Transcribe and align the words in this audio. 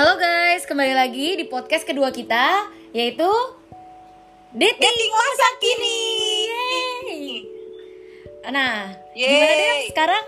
Halo 0.00 0.16
guys, 0.16 0.64
kembali 0.64 0.96
lagi 0.96 1.36
di 1.36 1.44
podcast 1.44 1.84
kedua 1.84 2.08
kita 2.08 2.72
yaitu 2.96 3.28
Dating, 4.48 4.80
Dating 4.80 5.12
masa 5.12 5.48
kini. 5.60 6.00
Yeay. 6.48 7.24
Nah, 8.48 8.96
Yeay. 9.12 9.28
gimana 9.28 9.52
deh 9.60 9.80
sekarang? 9.92 10.24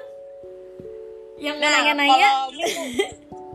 Yang 1.41 1.57
Nah, 1.57 1.71
nanya-nanya 1.73 2.29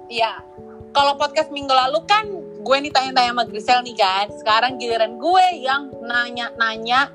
Iya. 0.10 0.42
Kalau 0.90 1.22
podcast 1.22 1.54
minggu 1.54 1.70
lalu 1.70 2.02
kan 2.10 2.26
gue 2.66 2.78
nih 2.82 2.90
tanya-tanya 2.90 3.38
sama 3.38 3.46
Grisel 3.46 3.86
nih 3.86 3.96
kan. 4.02 4.26
Sekarang 4.42 4.82
giliran 4.82 5.22
gue 5.22 5.46
yang 5.62 5.94
nanya-nanya 6.02 7.14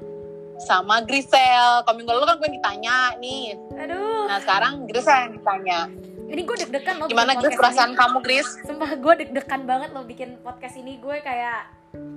sama 0.63 1.03
Grisel. 1.03 1.83
Kalau 1.83 1.99
minggu 1.99 2.23
lalu 2.23 2.23
kan 2.31 2.37
gue 2.39 2.51
ditanya 2.55 3.19
nih. 3.19 3.59
Aduh, 3.83 4.31
Nah 4.31 4.39
sekarang 4.39 4.87
Grisel 4.87 5.27
yang 5.27 5.35
ditanya. 5.35 5.91
Ini 6.33 6.43
gue 6.43 6.57
deg-degan 6.59 6.95
loh 6.97 7.07
Gimana 7.07 7.37
Gris 7.37 7.55
perasaan 7.55 7.93
ini. 7.93 7.99
kamu 7.99 8.19
Gris? 8.21 8.49
Sumpah 8.65 8.91
gue 8.97 9.13
deg-degan 9.21 9.63
banget 9.63 9.91
loh 9.93 10.03
bikin 10.03 10.41
podcast 10.41 10.75
ini 10.75 10.97
Gue 10.97 11.21
kayak 11.21 11.69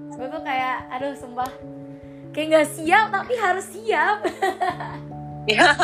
Gue 0.09 0.27
tuh 0.27 0.39
kayak 0.39 0.87
Aduh 0.89 1.13
sumpah 1.13 1.51
Kayak 2.31 2.47
gak 2.55 2.67
siap 2.73 3.05
tapi 3.11 3.33
harus 3.35 3.65
siap 3.67 4.19
Ya. 5.45 5.77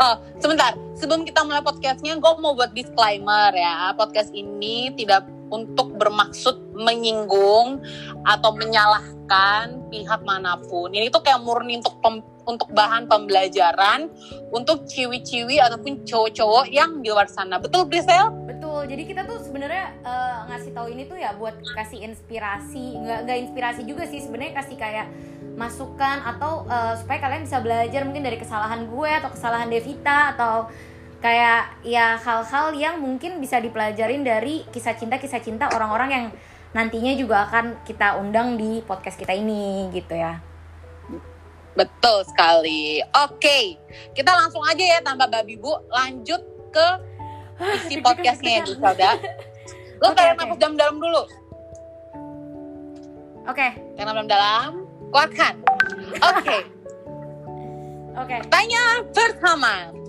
oh, 0.00 0.14
sebentar. 0.40 0.72
Sebelum 0.96 1.28
kita 1.28 1.44
mulai 1.44 1.60
podcastnya, 1.60 2.16
gue 2.16 2.32
mau 2.40 2.56
buat 2.56 2.72
disclaimer 2.72 3.52
ya. 3.52 3.92
Podcast 3.92 4.32
ini 4.32 4.88
tidak 4.96 5.28
untuk 5.54 5.94
bermaksud 5.94 6.74
menyinggung 6.74 7.78
atau 8.26 8.50
menyalahkan 8.58 9.86
pihak 9.94 10.20
mana 10.26 10.58
pun. 10.58 10.90
Ini 10.90 11.14
tuh 11.14 11.22
kayak 11.22 11.46
murni 11.46 11.78
untuk 11.78 12.02
pem- 12.02 12.26
untuk 12.44 12.68
bahan 12.76 13.08
pembelajaran 13.08 14.12
untuk 14.52 14.84
ciwi-ciwi 14.84 15.58
ataupun 15.62 16.04
cowok-cowok 16.04 16.68
yang 16.68 17.00
di 17.00 17.08
luar 17.08 17.28
sana. 17.28 17.56
Betul, 17.56 17.88
Grisel? 17.88 18.28
Betul, 18.44 18.84
jadi 18.88 19.02
kita 19.08 19.22
tuh 19.24 19.40
sebenarnya 19.40 19.96
eh, 20.04 20.38
ngasih 20.52 20.70
tahu 20.76 20.86
ini 20.92 21.02
tuh 21.08 21.16
ya 21.16 21.32
buat 21.36 21.56
kasih 21.72 22.04
inspirasi, 22.04 23.00
nggak 23.00 23.18
nggak 23.24 23.38
inspirasi 23.48 23.80
juga 23.88 24.04
sih 24.04 24.20
sebenarnya 24.20 24.54
kasih 24.60 24.76
kayak 24.76 25.06
masukan 25.56 26.20
atau 26.36 26.68
eh, 26.68 26.94
supaya 27.00 27.18
kalian 27.22 27.42
bisa 27.48 27.58
belajar 27.64 28.00
mungkin 28.04 28.24
dari 28.26 28.36
kesalahan 28.36 28.90
gue 28.90 29.10
atau 29.10 29.30
kesalahan 29.32 29.68
Devita 29.72 30.36
atau 30.36 30.68
kayak 31.24 31.80
ya 31.80 32.20
hal-hal 32.20 32.76
yang 32.76 33.00
mungkin 33.00 33.40
bisa 33.40 33.56
dipelajarin 33.56 34.20
dari 34.20 34.60
kisah 34.68 34.92
cinta 34.92 35.16
kisah 35.16 35.40
cinta 35.40 35.72
orang-orang 35.72 36.10
yang 36.12 36.24
nantinya 36.76 37.16
juga 37.16 37.48
akan 37.48 37.80
kita 37.88 38.20
undang 38.20 38.60
di 38.60 38.84
podcast 38.84 39.16
kita 39.16 39.32
ini 39.32 39.88
gitu 39.88 40.12
ya. 40.12 40.44
Betul 41.72 42.28
sekali. 42.28 43.00
Oke, 43.24 43.80
kita 44.12 44.36
langsung 44.36 44.60
aja 44.68 44.84
ya 44.84 44.98
tanpa 45.00 45.24
babi 45.24 45.56
bu, 45.56 45.72
lanjut 45.88 46.44
ke 46.68 46.88
isi 47.72 47.98
podcastnya 48.04 48.60
ya. 48.60 48.62
Griselda. 48.68 49.10
Lo 50.04 50.12
Oke, 50.12 50.20
kayak 50.20 50.36
nafas 50.36 50.58
dalam-dalam 50.60 50.96
dulu. 51.00 51.22
Oke, 53.48 53.68
Karena 53.96 54.12
dalam-dalam, 54.12 54.68
keluarkan. 55.08 55.54
Oke, 56.20 56.58
oke. 58.20 58.36
pertanyaan 58.44 59.00
pertama. 59.08 60.03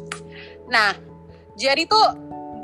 Nah, 0.68 0.94
jadi 1.54 1.86
tuh 1.86 2.06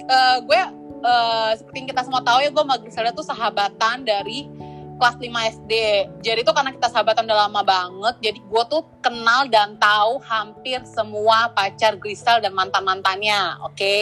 eh, 0.01 0.37
gue 0.41 0.61
eh, 1.01 1.51
seperti 1.55 1.77
yang 1.77 1.89
kita 1.89 2.01
semua 2.03 2.21
tahu 2.21 2.39
ya, 2.39 2.49
gue 2.49 2.59
sama 2.59 2.77
Griselda 2.77 3.11
tuh 3.11 3.23
sahabatan 3.23 4.01
dari 4.01 4.49
kelas 4.95 5.17
5 5.17 5.25
SD. 5.57 5.73
Jadi 6.21 6.39
tuh 6.41 6.53
karena 6.53 6.69
kita 6.69 6.85
sahabatan 6.85 7.25
udah 7.25 7.49
lama 7.49 7.61
banget, 7.61 8.15
jadi 8.21 8.37
gue 8.39 8.63
tuh 8.69 8.85
kenal 9.01 9.49
dan 9.49 9.73
tahu 9.75 10.21
hampir 10.21 10.77
semua 10.85 11.49
pacar 11.49 11.97
Grisel 11.97 12.37
dan 12.37 12.53
mantan-mantannya, 12.53 13.57
oke? 13.65 13.95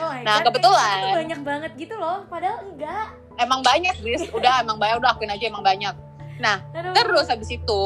Oh 0.00 0.08
my 0.08 0.24
Nah, 0.24 0.40
God, 0.40 0.48
kebetulan. 0.48 0.96
tuh 1.02 1.18
banyak 1.20 1.40
banget 1.44 1.72
gitu 1.76 1.94
loh, 1.94 2.24
padahal 2.24 2.64
enggak. 2.64 3.12
Emang 3.36 3.60
banyak, 3.60 4.00
Gris. 4.00 4.24
Udah, 4.32 4.64
emang 4.64 4.80
banyak. 4.80 4.96
Udah 4.96 5.12
akuin 5.12 5.28
aja 5.28 5.44
emang 5.44 5.60
banyak. 5.60 5.92
Nah, 6.40 6.64
Aduh. 6.72 6.96
terus 6.96 7.28
habis 7.28 7.52
itu 7.52 7.82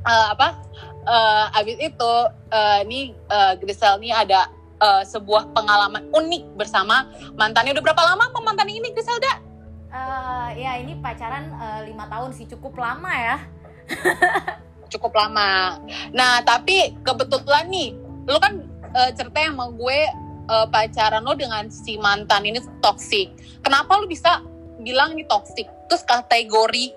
eh, 0.00 0.26
apa 0.30 0.54
Eh, 1.10 1.44
habis 1.50 1.76
itu 1.82 2.12
eh, 2.54 2.80
nih 2.86 3.04
eh, 3.10 3.52
Grisel 3.58 3.98
nih 3.98 4.14
ada 4.14 4.46
eh, 4.78 5.02
sebuah 5.02 5.50
pengalaman 5.50 6.06
unik 6.14 6.54
bersama 6.54 7.10
mantannya. 7.34 7.74
Udah 7.74 7.84
berapa 7.90 8.02
lama 8.14 8.30
sama 8.30 8.40
mantan 8.46 8.70
ini 8.70 8.94
Griselda 8.94 9.50
Eh, 9.90 10.48
ya 10.62 10.78
ini 10.78 11.02
pacaran 11.02 11.50
lima 11.82 12.06
tahun 12.06 12.30
sih. 12.30 12.46
Cukup 12.46 12.78
lama 12.78 13.10
ya. 13.10 13.42
cukup 14.86 15.18
lama. 15.18 15.82
Nah 16.14 16.46
tapi 16.46 16.94
kebetulan 17.02 17.66
nih 17.66 17.98
lu 18.30 18.38
kan 18.38 18.62
eh, 18.94 19.10
cerita 19.18 19.50
sama 19.50 19.66
gue 19.74 19.98
eh, 20.46 20.66
pacaran 20.70 21.22
lo 21.26 21.34
dengan 21.34 21.66
si 21.70 21.98
mantan 21.98 22.46
ini 22.46 22.62
toksik 22.78 23.34
kenapa 23.66 23.98
lu 23.98 24.06
bisa 24.06 24.42
bilang 24.80 25.18
ini 25.18 25.26
toksik 25.28 25.66
terus 25.90 26.06
kategori 26.06 26.94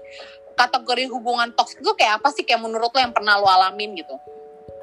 kategori 0.54 1.10
hubungan 1.10 1.52
toksik 1.54 1.82
itu 1.82 1.94
kayak 1.98 2.22
apa 2.22 2.30
sih? 2.34 2.46
Kayak 2.48 2.66
menurut 2.66 2.90
lo 2.94 3.00
yang 3.00 3.14
pernah 3.14 3.38
lo 3.38 3.50
alamin 3.50 3.98
gitu? 3.98 4.16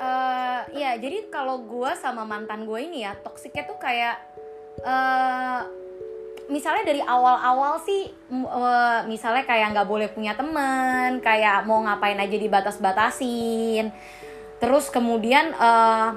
Eh, 0.00 0.60
ya 0.80 0.96
jadi 0.96 1.28
kalau 1.28 1.60
gue 1.60 1.92
sama 2.00 2.24
mantan 2.24 2.64
gue 2.64 2.80
ini 2.80 3.04
ya 3.04 3.12
toksiknya 3.20 3.68
tuh 3.68 3.76
kayak 3.76 4.16
eh 4.80 5.60
misalnya 6.48 6.88
dari 6.88 7.04
awal-awal 7.04 7.84
sih 7.84 8.08
eh, 8.32 9.00
misalnya 9.04 9.44
kayak 9.44 9.76
nggak 9.76 9.84
boleh 9.84 10.08
punya 10.08 10.32
teman 10.32 11.20
kayak 11.20 11.68
mau 11.68 11.84
ngapain 11.84 12.16
aja 12.16 12.32
dibatas-batasin. 12.32 13.92
Terus 14.56 14.88
kemudian 14.88 15.52
eh, 15.52 16.08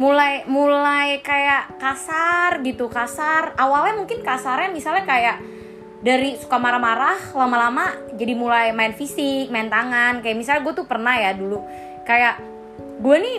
mulai 0.00 0.48
mulai 0.48 1.20
kayak 1.20 1.76
kasar 1.76 2.64
gitu 2.64 2.88
kasar. 2.88 3.52
Awalnya 3.60 4.00
mungkin 4.00 4.24
kasarnya 4.24 4.72
misalnya 4.72 5.04
kayak 5.04 5.36
dari 6.06 6.38
suka 6.38 6.54
marah-marah 6.54 7.34
lama-lama 7.34 7.90
jadi 8.14 8.38
mulai 8.38 8.70
main 8.70 8.94
fisik 8.94 9.50
main 9.50 9.66
tangan 9.66 10.22
kayak 10.22 10.38
misalnya 10.38 10.62
gue 10.62 10.74
tuh 10.78 10.86
pernah 10.86 11.18
ya 11.18 11.34
dulu 11.34 11.58
kayak 12.06 12.38
gue 13.02 13.16
nih 13.18 13.38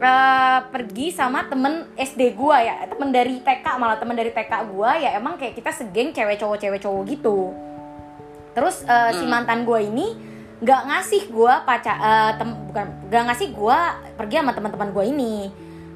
eh, 0.00 0.58
pergi 0.72 1.12
sama 1.12 1.44
temen 1.44 1.84
SD 1.92 2.32
gue 2.32 2.56
ya 2.56 2.88
temen 2.88 3.12
dari 3.12 3.44
TK 3.44 3.76
malah 3.76 4.00
temen 4.00 4.16
dari 4.16 4.32
TK 4.32 4.52
gue 4.72 4.90
ya 4.96 5.20
emang 5.20 5.36
kayak 5.36 5.52
kita 5.52 5.76
segeng 5.76 6.08
cewek 6.10 6.40
cowok 6.40 6.56
cewek 6.56 6.80
cowok 6.80 7.02
gitu 7.04 7.52
terus 8.50 8.80
si 9.14 9.24
Hmm. 9.24 9.30
mantan 9.30 9.68
gue 9.68 9.78
ini 9.84 10.06
nggak 10.60 10.82
ngasih 10.88 11.22
gue 11.28 11.52
pacar 11.64 11.96
tem 12.34 12.48
bukan 12.68 12.86
nggak 13.08 13.22
ngasih 13.28 13.48
gue 13.52 13.78
pergi 14.16 14.34
sama 14.40 14.52
teman-teman 14.56 14.88
gue 14.90 15.04
ini 15.04 15.34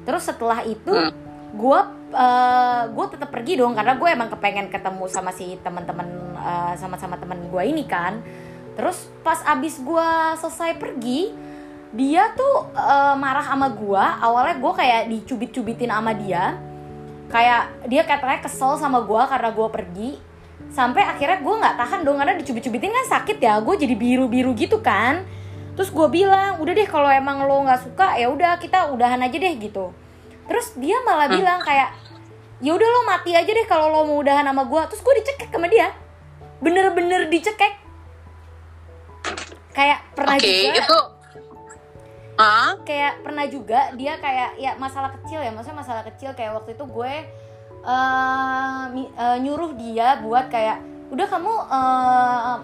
terus 0.05 0.23
setelah 0.23 0.61
itu 0.61 0.93
Hmm. 0.93 1.24
Gue 1.55 1.79
eh, 2.11 2.83
gue 2.91 3.05
tetap 3.15 3.29
pergi 3.31 3.57
dong 3.57 3.73
karena 3.73 3.95
gue 3.95 4.09
emang 4.11 4.29
kepengen 4.29 4.67
ketemu 4.67 5.07
sama 5.07 5.31
si 5.31 5.55
teman-teman 5.63 6.07
eh, 6.35 6.73
sama-sama 6.75 7.15
teman 7.15 7.39
gue 7.47 7.63
ini 7.63 7.87
kan. 7.87 8.19
Terus 8.75 9.07
pas 9.23 9.39
abis 9.47 9.79
gue 9.79 10.07
selesai 10.43 10.75
pergi 10.75 11.31
dia 11.95 12.35
tuh 12.35 12.75
eh, 12.75 13.15
marah 13.15 13.45
sama 13.47 13.71
gue 13.71 14.05
awalnya 14.19 14.55
gue 14.59 14.73
kayak 14.75 15.01
dicubit-cubitin 15.09 15.91
sama 15.91 16.11
dia. 16.11 16.59
Kayak 17.31 17.73
dia 17.89 18.03
katanya 18.05 18.39
kesel 18.43 18.77
sama 18.77 19.01
gue 19.01 19.21
karena 19.25 19.49
gue 19.55 19.67
pergi. 19.71 20.11
Sampai 20.71 21.07
akhirnya 21.07 21.39
gue 21.39 21.55
nggak 21.55 21.75
tahan 21.79 21.99
dong 22.03 22.19
karena 22.19 22.35
dicubit-cubitin 22.35 22.91
kan 22.91 23.05
sakit 23.19 23.37
ya. 23.39 23.63
Gue 23.63 23.79
jadi 23.79 23.95
biru-biru 23.95 24.51
gitu 24.59 24.83
kan. 24.83 25.23
Terus 25.75 25.91
gue 25.91 26.07
bilang 26.07 26.59
udah 26.59 26.73
deh 26.75 26.87
kalau 26.87 27.07
emang 27.11 27.47
lo 27.47 27.63
nggak 27.63 27.83
suka 27.83 28.15
ya 28.15 28.31
udah 28.31 28.55
kita 28.59 28.91
udahan 28.95 29.19
aja 29.23 29.35
deh 29.35 29.55
gitu 29.59 29.91
terus 30.45 30.73
dia 30.77 30.97
malah 31.01 31.27
Hmm. 31.27 31.37
bilang 31.37 31.59
kayak 31.61 31.89
ya 32.59 32.71
udah 32.71 32.87
lo 32.87 33.01
mati 33.03 33.35
aja 33.35 33.47
deh 33.47 33.67
kalau 33.67 33.89
lo 33.89 34.07
mau 34.07 34.17
udahan 34.19 34.45
sama 34.45 34.63
gue 34.63 34.81
terus 34.87 35.01
gue 35.01 35.13
dicekek 35.19 35.49
sama 35.49 35.67
dia. 35.67 35.91
Bener-bener 36.59 37.27
dicekek. 37.27 37.73
Kayak 39.71 39.99
pernah 40.15 40.35
oke 40.35 40.47
juga 40.47 40.79
itu 40.79 40.99
ah 42.35 42.75
kayak 42.83 43.23
pernah 43.23 43.45
juga 43.47 43.95
dia 43.95 44.19
kayak 44.19 44.59
ya 44.59 44.75
masalah 44.75 45.15
kecil 45.19 45.39
ya 45.39 45.55
maksudnya 45.55 45.79
masalah 45.79 46.03
kecil 46.03 46.35
kayak 46.35 46.51
waktu 46.51 46.75
itu 46.75 46.83
gue 46.83 47.13
mi- 48.91 49.11
eh, 49.11 49.37
nyuruh 49.39 49.71
dia 49.79 50.19
buat 50.19 50.51
kayak 50.51 50.83
udah 51.15 51.27
kamu 51.31 51.53
eh, 51.71 52.55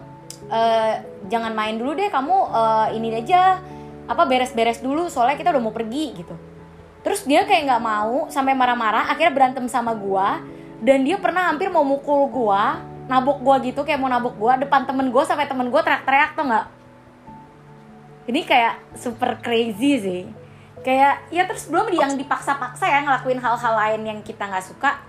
eh, 0.52 0.94
jangan 1.32 1.56
main 1.56 1.80
dulu 1.80 1.96
deh 1.96 2.12
kamu 2.12 2.36
eh, 2.52 2.88
ini 3.00 3.16
aja 3.16 3.64
apa 4.12 4.24
beres-beres 4.28 4.84
dulu 4.84 5.08
soalnya 5.08 5.40
kita 5.40 5.56
udah 5.56 5.64
mau 5.64 5.72
pergi 5.72 6.20
gitu 6.20 6.36
terus 7.02 7.26
dia 7.26 7.46
kayak 7.46 7.70
nggak 7.70 7.84
mau 7.84 8.30
sampai 8.30 8.54
marah-marah 8.54 9.10
akhirnya 9.10 9.34
berantem 9.34 9.66
sama 9.66 9.94
gue 9.98 10.28
dan 10.82 11.06
dia 11.06 11.18
pernah 11.22 11.50
hampir 11.50 11.70
mau 11.70 11.86
mukul 11.86 12.30
gue 12.30 12.64
nabok 13.12 13.44
gue 13.44 13.74
gitu 13.74 13.84
kayak 13.84 14.00
mau 14.00 14.08
nabok 14.08 14.40
gue 14.40 14.66
depan 14.66 14.88
temen 14.88 15.12
gue 15.12 15.24
sampai 15.28 15.44
temen 15.44 15.68
gue 15.68 15.82
teriak-teriak 15.84 16.32
tuh 16.32 16.46
nggak? 16.48 16.66
Ini 18.32 18.42
kayak 18.48 18.96
super 18.96 19.42
crazy 19.44 19.94
sih. 20.00 20.24
Kayak 20.82 21.28
ya 21.30 21.44
terus 21.46 21.68
belum 21.68 21.92
yang 21.92 22.16
dipaksa-paksa 22.16 22.88
ya 22.88 23.04
ngelakuin 23.06 23.44
hal-hal 23.44 23.74
lain 23.76 24.02
yang 24.08 24.20
kita 24.24 24.48
nggak 24.48 24.66
suka. 24.66 25.04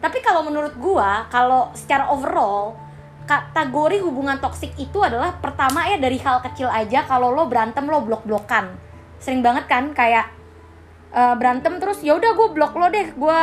Tapi 0.00 0.18
kalau 0.24 0.42
menurut 0.42 0.74
gua 0.80 1.30
kalau 1.30 1.70
secara 1.76 2.10
overall 2.10 2.74
kategori 3.22 4.02
hubungan 4.02 4.42
toksik 4.42 4.74
itu 4.74 4.98
adalah 4.98 5.38
pertama 5.38 5.86
ya 5.86 5.94
dari 5.94 6.18
hal 6.18 6.42
kecil 6.42 6.66
aja 6.66 7.06
kalau 7.06 7.30
lo 7.30 7.46
berantem 7.46 7.86
lo 7.86 8.02
blok-blokan. 8.02 8.74
Sering 9.22 9.44
banget 9.44 9.70
kan 9.70 9.94
kayak 9.94 10.26
eh, 11.12 11.34
berantem 11.36 11.76
terus 11.76 12.00
ya 12.00 12.16
udah 12.16 12.32
gue 12.32 12.48
blok 12.56 12.72
lo 12.74 12.88
deh 12.88 13.12
gue 13.12 13.38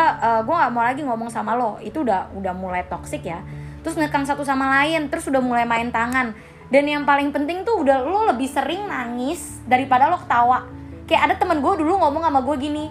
gue 0.46 0.56
nggak 0.58 0.72
mau 0.74 0.84
lagi 0.84 1.02
ngomong 1.06 1.30
sama 1.30 1.54
lo. 1.54 1.78
Itu 1.80 2.02
udah 2.02 2.34
udah 2.34 2.54
mulai 2.58 2.86
toksik 2.90 3.24
ya. 3.26 3.46
Terus 3.86 3.96
ngekang 3.96 4.26
satu 4.26 4.44
sama 4.44 4.82
lain 4.82 5.08
terus 5.08 5.30
udah 5.30 5.40
mulai 5.40 5.64
main 5.64 5.94
tangan. 5.94 6.34
Dan 6.70 6.86
yang 6.86 7.02
paling 7.06 7.34
penting 7.34 7.66
tuh 7.66 7.82
udah 7.82 8.06
lo 8.06 8.30
lebih 8.30 8.46
sering 8.46 8.86
nangis 8.86 9.62
daripada 9.66 10.10
lo 10.10 10.18
ketawa. 10.22 10.66
Kayak 11.10 11.22
ada 11.30 11.36
temen 11.42 11.62
gue 11.62 11.74
dulu 11.82 11.98
ngomong 11.98 12.22
sama 12.22 12.40
gue 12.46 12.56
gini 12.62 12.86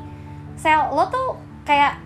sel 0.58 0.90
lo 0.90 1.06
tuh 1.06 1.38
kayak 1.62 2.02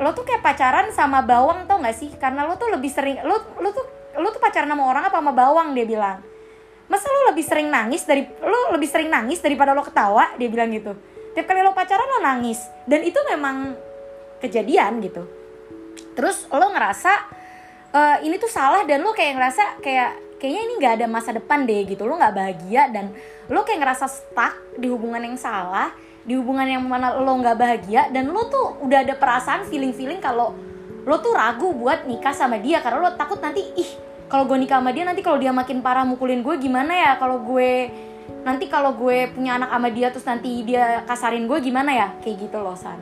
lo 0.00 0.16
tuh 0.16 0.24
kayak 0.24 0.40
pacaran 0.40 0.88
sama 0.88 1.20
bawang 1.20 1.68
tau 1.68 1.80
gak 1.80 1.96
sih? 1.96 2.08
Karena 2.16 2.48
lo 2.48 2.56
tuh 2.56 2.72
lebih 2.72 2.88
sering 2.88 3.20
lo 3.24 3.36
lo 3.60 3.68
tuh 3.72 3.84
lo 4.16 4.28
tuh 4.32 4.40
pacaran 4.40 4.68
sama 4.68 4.84
orang 4.88 5.08
apa 5.08 5.16
sama 5.20 5.32
bawang? 5.32 5.76
Dia 5.76 5.84
bilang. 5.84 6.20
Masa 6.88 7.08
lo 7.08 7.32
lebih 7.32 7.44
sering 7.44 7.68
nangis 7.72 8.04
dari 8.04 8.24
lo 8.40 8.72
lebih 8.72 8.88
sering 8.88 9.08
nangis 9.12 9.40
daripada 9.44 9.76
lo 9.76 9.84
ketawa? 9.84 10.36
Dia 10.40 10.48
bilang 10.48 10.72
gitu 10.72 10.92
tiap 11.32 11.46
kali 11.48 11.60
lo 11.64 11.72
pacaran 11.76 12.06
lo 12.06 12.18
nangis. 12.24 12.64
Dan 12.84 13.04
itu 13.04 13.18
memang 13.28 13.76
kejadian 14.40 15.00
gitu. 15.00 15.22
Terus 16.12 16.48
lo 16.50 16.66
ngerasa 16.72 17.12
uh, 17.92 18.16
ini 18.24 18.36
tuh 18.36 18.50
salah 18.50 18.84
dan 18.84 19.04
lo 19.04 19.16
kayak 19.16 19.38
ngerasa 19.38 19.64
kayak 19.80 20.10
kayaknya 20.36 20.62
ini 20.66 20.72
nggak 20.82 20.94
ada 21.00 21.06
masa 21.08 21.30
depan 21.32 21.64
deh 21.64 21.84
gitu. 21.86 22.04
Lo 22.04 22.18
nggak 22.18 22.34
bahagia 22.34 22.92
dan 22.92 23.14
lo 23.48 23.62
kayak 23.64 23.80
ngerasa 23.84 24.06
stuck 24.10 24.54
di 24.76 24.90
hubungan 24.90 25.22
yang 25.22 25.36
salah 25.38 25.92
di 26.22 26.38
hubungan 26.38 26.66
yang 26.70 26.82
mana 26.84 27.16
lo 27.16 27.32
nggak 27.38 27.56
bahagia. 27.56 28.02
Dan 28.12 28.30
lo 28.30 28.46
tuh 28.50 28.82
udah 28.84 29.04
ada 29.04 29.14
perasaan 29.16 29.66
feeling 29.68 29.94
feeling 29.96 30.20
kalau 30.20 30.52
lo 31.02 31.16
tuh 31.18 31.34
ragu 31.34 31.72
buat 31.72 32.04
nikah 32.04 32.34
sama 32.36 32.60
dia. 32.60 32.84
Karena 32.84 32.98
lo 33.00 33.10
takut 33.16 33.40
nanti 33.40 33.62
ih 33.78 33.90
kalau 34.32 34.48
gue 34.48 34.56
nikah 34.64 34.80
sama 34.80 34.96
dia 34.96 35.04
nanti 35.04 35.20
kalau 35.20 35.36
dia 35.36 35.52
makin 35.52 35.84
parah 35.84 36.08
mukulin 36.08 36.40
gue 36.40 36.56
gimana 36.56 36.92
ya? 36.96 37.12
Kalau 37.20 37.44
gue 37.44 37.92
nanti 38.42 38.66
kalau 38.66 38.94
gue 38.98 39.30
punya 39.32 39.58
anak 39.58 39.70
sama 39.70 39.88
dia 39.90 40.08
terus 40.10 40.26
nanti 40.26 40.50
dia 40.66 41.06
kasarin 41.06 41.46
gue 41.46 41.58
gimana 41.62 41.90
ya 41.94 42.08
kayak 42.20 42.48
gitu 42.48 42.58
loh 42.58 42.74
san 42.74 42.98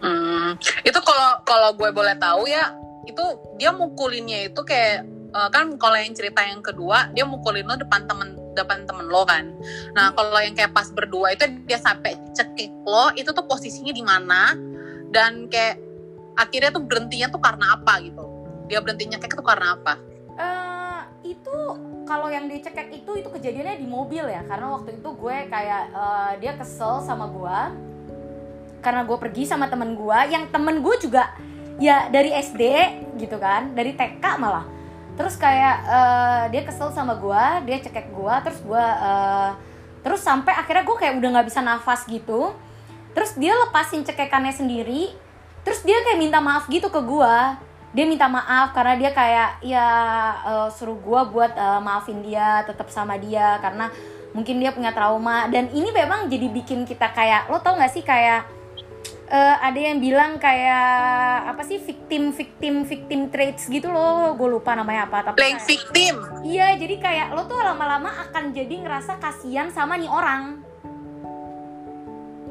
Hmm, 0.00 0.56
itu 0.80 0.96
kalau 1.04 1.30
kalau 1.44 1.70
gue 1.76 1.92
boleh 1.92 2.16
tahu 2.16 2.48
ya, 2.48 2.72
itu 3.04 3.20
dia 3.60 3.68
mukulinnya 3.68 4.48
itu 4.48 4.60
kayak 4.64 5.04
uh, 5.36 5.48
kan 5.52 5.76
kalau 5.76 5.96
yang 5.96 6.16
cerita 6.16 6.40
yang 6.40 6.64
kedua 6.64 7.12
dia 7.12 7.28
mukulin 7.28 7.68
lo 7.68 7.76
depan 7.76 8.08
temen 8.08 8.32
depan 8.56 8.88
temen 8.88 9.12
lo 9.12 9.28
kan. 9.28 9.52
Nah 9.92 10.16
kalau 10.16 10.40
yang 10.40 10.56
kayak 10.56 10.72
pas 10.72 10.88
berdua 10.88 11.36
itu 11.36 11.44
dia 11.68 11.76
sampai 11.76 12.16
cekik 12.32 12.72
lo 12.88 13.12
itu 13.12 13.28
tuh 13.30 13.44
posisinya 13.44 13.92
di 13.92 14.00
mana 14.00 14.56
dan 15.12 15.52
kayak 15.52 15.76
akhirnya 16.40 16.72
tuh 16.72 16.82
berhentinya 16.88 17.28
tuh 17.28 17.40
karena 17.44 17.76
apa 17.76 18.00
gitu? 18.00 18.24
Dia 18.72 18.80
berhentinya 18.80 19.20
kayak 19.20 19.36
itu 19.36 19.44
karena 19.44 19.76
apa? 19.76 19.94
Uh, 20.40 21.02
itu 21.28 21.56
kalau 22.10 22.26
yang 22.26 22.50
dicekek 22.50 22.90
itu 22.90 23.22
itu 23.22 23.28
kejadiannya 23.30 23.78
di 23.78 23.86
mobil 23.86 24.26
ya. 24.26 24.42
Karena 24.42 24.74
waktu 24.74 24.98
itu 24.98 25.08
gue 25.14 25.36
kayak 25.46 25.94
uh, 25.94 26.32
dia 26.42 26.58
kesel 26.58 26.98
sama 27.06 27.30
gue. 27.30 27.58
Karena 28.82 29.06
gue 29.06 29.14
pergi 29.14 29.46
sama 29.46 29.70
temen 29.70 29.94
gue 29.94 30.18
yang 30.26 30.50
temen 30.50 30.82
gue 30.82 30.96
juga 30.98 31.30
ya 31.78 32.10
dari 32.10 32.34
SD 32.34 32.62
gitu 33.22 33.38
kan. 33.38 33.70
Dari 33.78 33.94
TK 33.94 34.24
malah. 34.42 34.66
Terus 35.14 35.38
kayak 35.38 35.76
uh, 35.86 36.44
dia 36.50 36.66
kesel 36.66 36.90
sama 36.90 37.14
gue 37.14 37.44
dia 37.70 37.78
cekek 37.78 38.10
gue 38.10 38.34
terus 38.42 38.58
gue 38.58 38.82
uh, 38.82 39.54
terus 40.02 40.24
sampai 40.24 40.50
akhirnya 40.50 40.82
gue 40.82 40.96
kayak 40.98 41.14
udah 41.22 41.28
nggak 41.38 41.46
bisa 41.46 41.62
nafas 41.62 42.02
gitu. 42.10 42.50
Terus 43.14 43.38
dia 43.38 43.54
lepasin 43.54 44.02
cekekannya 44.02 44.50
sendiri. 44.50 45.14
Terus 45.62 45.86
dia 45.86 46.02
kayak 46.02 46.18
minta 46.18 46.42
maaf 46.42 46.66
gitu 46.66 46.90
ke 46.90 46.98
gue 46.98 47.69
dia 47.90 48.04
minta 48.06 48.30
maaf 48.30 48.70
karena 48.70 48.94
dia 48.94 49.10
kayak 49.10 49.50
ya 49.66 49.86
uh, 50.46 50.68
suruh 50.70 50.94
gue 50.94 51.20
buat 51.34 51.52
uh, 51.58 51.82
maafin 51.82 52.22
dia 52.22 52.62
tetap 52.62 52.86
sama 52.86 53.18
dia 53.18 53.58
karena 53.58 53.90
mungkin 54.30 54.62
dia 54.62 54.70
punya 54.70 54.94
trauma. 54.94 55.50
Dan 55.50 55.74
ini 55.74 55.90
memang 55.90 56.30
jadi 56.30 56.46
bikin 56.46 56.86
kita 56.86 57.10
kayak 57.10 57.50
lo 57.50 57.58
tau 57.58 57.74
gak 57.74 57.90
sih 57.90 58.06
kayak 58.06 58.46
uh, 59.26 59.56
ada 59.58 59.74
yang 59.78 59.98
bilang 59.98 60.38
kayak 60.38 61.50
apa 61.50 61.62
sih 61.66 61.82
victim 61.82 62.30
victim 62.30 62.86
victim 62.86 63.20
traits 63.26 63.66
gitu 63.66 63.90
loh 63.90 64.38
gue 64.38 64.48
lupa 64.50 64.78
namanya 64.78 65.10
apa 65.10 65.34
tapi 65.34 65.42
playing 65.42 65.58
kayak, 65.58 65.70
victim. 65.70 66.14
Iya 66.46 66.78
jadi 66.78 66.94
kayak 66.94 67.26
lo 67.34 67.42
tuh 67.50 67.58
lama-lama 67.58 68.10
akan 68.30 68.54
jadi 68.54 68.86
ngerasa 68.86 69.18
kasihan 69.18 69.66
sama 69.74 69.98
nih 69.98 70.06
orang. 70.06 70.62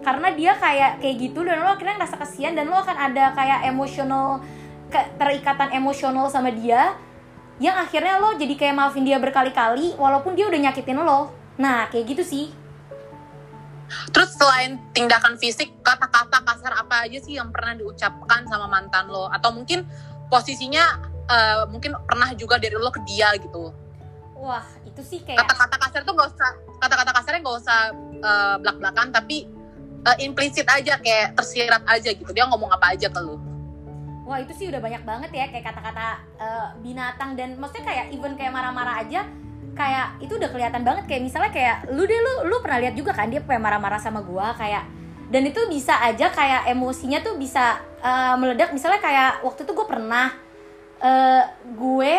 Karena 0.03 0.31
dia 0.35 0.55
kayak 0.59 0.99
kayak 0.99 1.15
gitu 1.15 1.47
dan 1.47 1.63
lo 1.63 1.75
akhirnya 1.75 1.95
ngerasa 1.99 2.19
kasihan 2.19 2.55
dan 2.55 2.67
lo 2.67 2.75
akan 2.75 2.97
ada 3.07 3.31
kayak 3.35 3.67
emosional 3.67 4.43
terikatan 4.91 5.69
emosional 5.77 6.27
sama 6.29 6.49
dia 6.49 6.97
yang 7.59 7.75
akhirnya 7.75 8.17
lo 8.17 8.33
jadi 8.39 8.55
kayak 8.55 8.75
maafin 8.75 9.03
dia 9.03 9.19
berkali-kali 9.19 9.93
walaupun 9.99 10.33
dia 10.33 10.47
udah 10.47 10.59
nyakitin 10.69 10.99
lo 10.99 11.31
nah 11.59 11.87
kayak 11.91 12.15
gitu 12.15 12.23
sih 12.23 12.45
Terus 14.13 14.37
selain 14.37 14.77
tindakan 14.93 15.35
fisik, 15.41 15.81
kata-kata 15.81 16.45
kasar 16.45 16.73
apa 16.77 17.09
aja 17.09 17.17
sih 17.21 17.41
yang 17.41 17.49
pernah 17.49 17.73
diucapkan 17.73 18.45
sama 18.45 18.69
mantan 18.69 19.09
lo? 19.09 19.25
Atau 19.33 19.49
mungkin 19.49 19.85
posisinya 20.29 21.01
uh, 21.25 21.65
mungkin 21.69 21.97
pernah 22.05 22.29
juga 22.37 22.61
dari 22.61 22.77
lo 22.77 22.93
ke 22.93 23.01
dia 23.05 23.33
gitu? 23.41 23.73
Wah, 24.39 24.63
itu 24.85 25.01
sih 25.03 25.19
kayak 25.25 25.41
kata-kata 25.43 25.75
kasar 25.81 26.01
tuh 26.05 26.13
gak 26.15 26.29
usah 26.31 26.51
kata-kata 26.79 27.11
kasarnya 27.11 27.41
gak 27.43 27.57
usah 27.59 27.79
uh, 28.23 28.55
belak-belakan, 28.61 29.07
tapi 29.11 29.49
uh, 30.05 30.17
implisit 30.21 30.69
aja 30.69 30.95
kayak 31.01 31.35
tersirat 31.35 31.83
aja 31.89 32.13
gitu. 32.13 32.29
Dia 32.29 32.45
ngomong 32.45 32.69
apa 32.71 32.93
aja 32.93 33.09
ke 33.09 33.19
lo? 33.19 33.41
Wah 34.29 34.37
itu 34.37 34.53
sih 34.53 34.69
udah 34.69 34.77
banyak 34.77 35.01
banget 35.01 35.29
ya 35.33 35.45
kayak 35.49 35.65
kata-kata 35.73 36.07
uh, 36.37 36.67
binatang 36.85 37.33
dan 37.33 37.57
maksudnya 37.57 37.89
kayak 37.89 38.05
even 38.13 38.37
kayak 38.37 38.53
marah-marah 38.53 39.01
aja 39.01 39.25
kayak 39.73 40.21
itu 40.21 40.37
udah 40.37 40.53
kelihatan 40.53 40.85
banget. 40.85 41.09
Kayak 41.09 41.21
misalnya 41.25 41.49
kayak 41.49 41.89
lu 41.89 42.05
deh 42.05 42.21
lu 42.21 42.33
lu 42.45 42.61
pernah 42.61 42.77
lihat 42.85 42.93
juga 42.93 43.17
kan 43.17 43.33
dia 43.33 43.41
kayak 43.41 43.57
marah-marah 43.57 43.97
sama 43.97 44.21
gua 44.21 44.53
kayak 44.53 44.85
dan 45.29 45.45
itu 45.45 45.61
bisa 45.69 45.93
aja 46.01 46.33
kayak 46.33 46.69
emosinya 46.73 47.21
tuh 47.21 47.37
bisa 47.37 47.81
uh, 48.01 48.33
meledak. 48.37 48.73
Misalnya 48.73 49.01
kayak 49.01 49.45
waktu 49.45 49.61
itu 49.61 49.71
gue 49.77 49.87
pernah 49.89 50.33
uh, 51.05 51.43
gue 51.69 52.15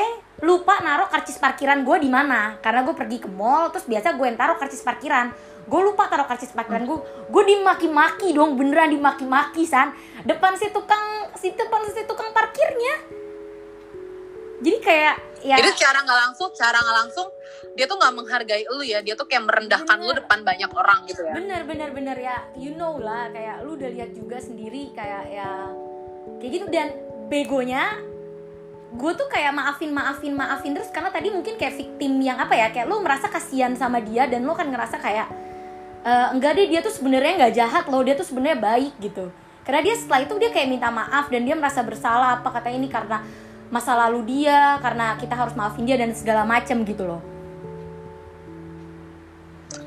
naruh 0.91 1.07
karcis 1.07 1.39
parkiran 1.39 1.87
gue 1.87 1.97
di 2.03 2.11
mana. 2.11 2.59
Karena 2.59 2.83
gue 2.83 2.95
pergi 2.99 3.23
ke 3.23 3.31
mall 3.31 3.71
terus 3.71 3.87
biasa 3.87 4.19
gue 4.19 4.27
taruh 4.35 4.59
karcis 4.59 4.83
parkiran. 4.83 5.31
Gue 5.71 5.81
lupa 5.87 6.11
taruh 6.11 6.27
karcis 6.27 6.51
parkiran 6.51 6.83
gue 6.83 6.99
gue 7.31 7.43
dimaki-maki 7.47 8.35
dong 8.35 8.59
beneran 8.59 8.91
dimaki-maki 8.91 9.63
san. 9.63 9.95
Depan 10.27 10.59
si 10.59 10.67
tukang 10.75 11.31
si 11.39 11.55
depan 11.55 11.87
si 11.95 12.03
tukang 12.11 12.35
parkirnya. 12.35 13.23
Jadi 14.61 14.79
kayak 14.83 15.17
ya. 15.47 15.57
Jadi 15.57 15.71
secara 15.79 16.03
nggak 16.03 16.21
langsung 16.27 16.49
secara 16.53 16.77
nggak 16.83 16.97
langsung 17.07 17.29
dia 17.79 17.87
tuh 17.87 17.97
nggak 17.97 18.15
menghargai 18.19 18.65
lu 18.67 18.83
ya. 18.83 18.99
Dia 19.01 19.15
tuh 19.15 19.31
kayak 19.31 19.47
merendahkan 19.47 19.95
bener. 19.95 20.09
lu 20.11 20.13
depan 20.19 20.39
banyak 20.43 20.71
orang 20.75 20.99
gitu 21.07 21.23
ya. 21.23 21.33
Bener 21.39 21.63
bener 21.65 21.89
bener 21.95 22.17
ya. 22.19 22.37
You 22.59 22.75
know 22.75 22.99
lah 22.99 23.31
kayak 23.31 23.63
lu 23.63 23.79
udah 23.79 23.89
lihat 23.95 24.11
juga 24.13 24.43
sendiri 24.43 24.91
kayak 24.93 25.25
ya. 25.31 25.71
Kayak 26.43 26.51
gitu. 26.51 26.67
Dan 26.69 26.89
begonya 27.31 28.10
gue 28.91 29.13
tuh 29.15 29.29
kayak 29.31 29.55
maafin 29.55 29.91
maafin 29.95 30.35
maafin 30.35 30.73
terus. 30.75 30.91
Karena 30.91 31.15
tadi 31.15 31.31
mungkin 31.31 31.55
kayak 31.55 31.79
victim 31.79 32.19
yang 32.23 32.39
apa 32.39 32.55
ya 32.55 32.69
kayak 32.75 32.87
lu 32.91 32.99
merasa 33.03 33.31
kasihan 33.31 33.73
sama 33.79 34.03
dia 34.03 34.27
dan 34.27 34.43
lu 34.43 34.53
kan 34.55 34.67
ngerasa 34.67 34.99
kayak 34.99 35.29
e, 36.03 36.13
enggak 36.35 36.59
deh 36.59 36.67
dia 36.67 36.81
tuh 36.83 36.93
sebenarnya 36.93 37.47
nggak 37.47 37.55
jahat 37.55 37.85
loh 37.87 38.03
dia 38.03 38.15
tuh 38.19 38.27
sebenarnya 38.27 38.59
baik 38.59 38.95
gitu. 38.99 39.31
Karena 39.63 39.81
dia 39.87 39.95
setelah 39.95 40.27
itu 40.27 40.35
dia 40.41 40.51
kayak 40.51 40.69
minta 40.69 40.89
maaf 40.91 41.31
dan 41.31 41.47
dia 41.47 41.55
merasa 41.55 41.81
bersalah 41.87 42.43
apa 42.43 42.49
kata 42.51 42.75
ini 42.75 42.91
karena 42.91 43.23
masa 43.71 43.95
lalu 43.95 44.27
dia 44.27 44.83
karena 44.83 45.15
kita 45.15 45.39
harus 45.39 45.55
maafin 45.55 45.87
dia 45.87 45.95
dan 45.95 46.11
segala 46.11 46.43
macem 46.43 46.83
gitu 46.83 47.07
loh. 47.07 47.23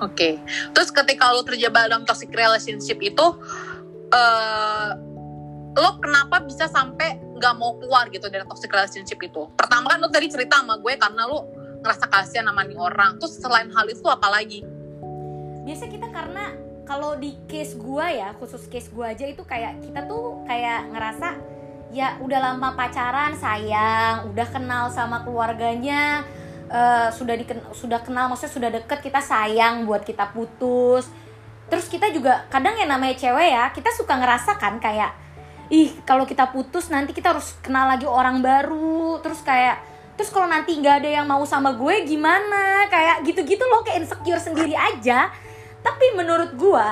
Oke, 0.02 0.16
okay. 0.16 0.34
terus 0.76 0.92
ketika 0.92 1.32
lo 1.32 1.48
terjebak 1.48 1.88
dalam 1.88 2.04
toxic 2.04 2.28
relationship 2.36 3.00
itu, 3.00 3.24
uh, 4.12 4.90
lo 5.80 5.92
kenapa 6.04 6.44
bisa 6.44 6.68
sampai 6.68 7.23
nggak 7.38 7.54
mau 7.58 7.78
keluar 7.82 8.08
gitu 8.14 8.30
dari 8.30 8.46
toxic 8.46 8.70
relationship 8.70 9.20
itu? 9.22 9.50
Pertama 9.58 9.94
kan 9.94 9.98
lo 10.02 10.10
tadi 10.10 10.30
cerita 10.30 10.62
sama 10.62 10.78
gue 10.78 10.94
karena 10.98 11.24
lo 11.26 11.50
ngerasa 11.84 12.06
kasihan 12.08 12.46
sama 12.48 12.62
nih 12.66 12.78
orang. 12.78 13.18
Terus 13.20 13.34
selain 13.38 13.70
hal 13.74 13.86
itu 13.90 14.06
apa 14.08 14.28
lagi? 14.30 14.64
Biasa 15.64 15.88
kita 15.90 16.08
karena 16.12 16.54
kalau 16.84 17.16
di 17.16 17.36
case 17.48 17.80
gue 17.80 18.08
ya, 18.08 18.36
khusus 18.38 18.68
case 18.68 18.92
gue 18.92 19.06
aja 19.06 19.24
itu 19.24 19.44
kayak 19.48 19.82
kita 19.84 20.06
tuh 20.06 20.44
kayak 20.46 20.92
ngerasa 20.92 21.54
ya 21.94 22.18
udah 22.20 22.40
lama 22.42 22.74
pacaran 22.74 23.38
sayang 23.38 24.34
udah 24.34 24.48
kenal 24.50 24.90
sama 24.90 25.22
keluarganya 25.22 26.26
uh, 26.74 27.14
sudah 27.14 27.38
diken 27.38 27.62
sudah 27.70 28.02
kenal 28.02 28.34
maksudnya 28.34 28.54
sudah 28.58 28.70
deket 28.74 29.00
kita 29.06 29.22
sayang 29.22 29.86
buat 29.86 30.02
kita 30.02 30.34
putus 30.34 31.06
terus 31.70 31.86
kita 31.86 32.10
juga 32.10 32.50
kadang 32.50 32.74
yang 32.82 32.90
namanya 32.90 33.14
cewek 33.14 33.50
ya 33.54 33.70
kita 33.70 33.94
suka 33.94 34.18
ngerasa 34.18 34.58
kan 34.58 34.82
kayak 34.82 35.14
ih 35.72 35.96
kalau 36.04 36.28
kita 36.28 36.52
putus 36.52 36.92
nanti 36.92 37.16
kita 37.16 37.32
harus 37.36 37.56
kenal 37.64 37.88
lagi 37.88 38.08
orang 38.08 38.44
baru. 38.44 39.20
Terus 39.24 39.40
kayak 39.46 39.80
terus 40.14 40.30
kalau 40.30 40.46
nanti 40.50 40.76
nggak 40.76 41.04
ada 41.04 41.10
yang 41.22 41.26
mau 41.28 41.44
sama 41.48 41.76
gue 41.76 42.04
gimana? 42.04 42.88
Kayak 42.92 43.24
gitu-gitu 43.28 43.64
loh 43.68 43.84
kayak 43.86 44.04
insecure 44.04 44.42
sendiri 44.42 44.76
aja. 44.76 45.32
Tapi 45.84 46.06
menurut 46.16 46.56
gue 46.56 46.88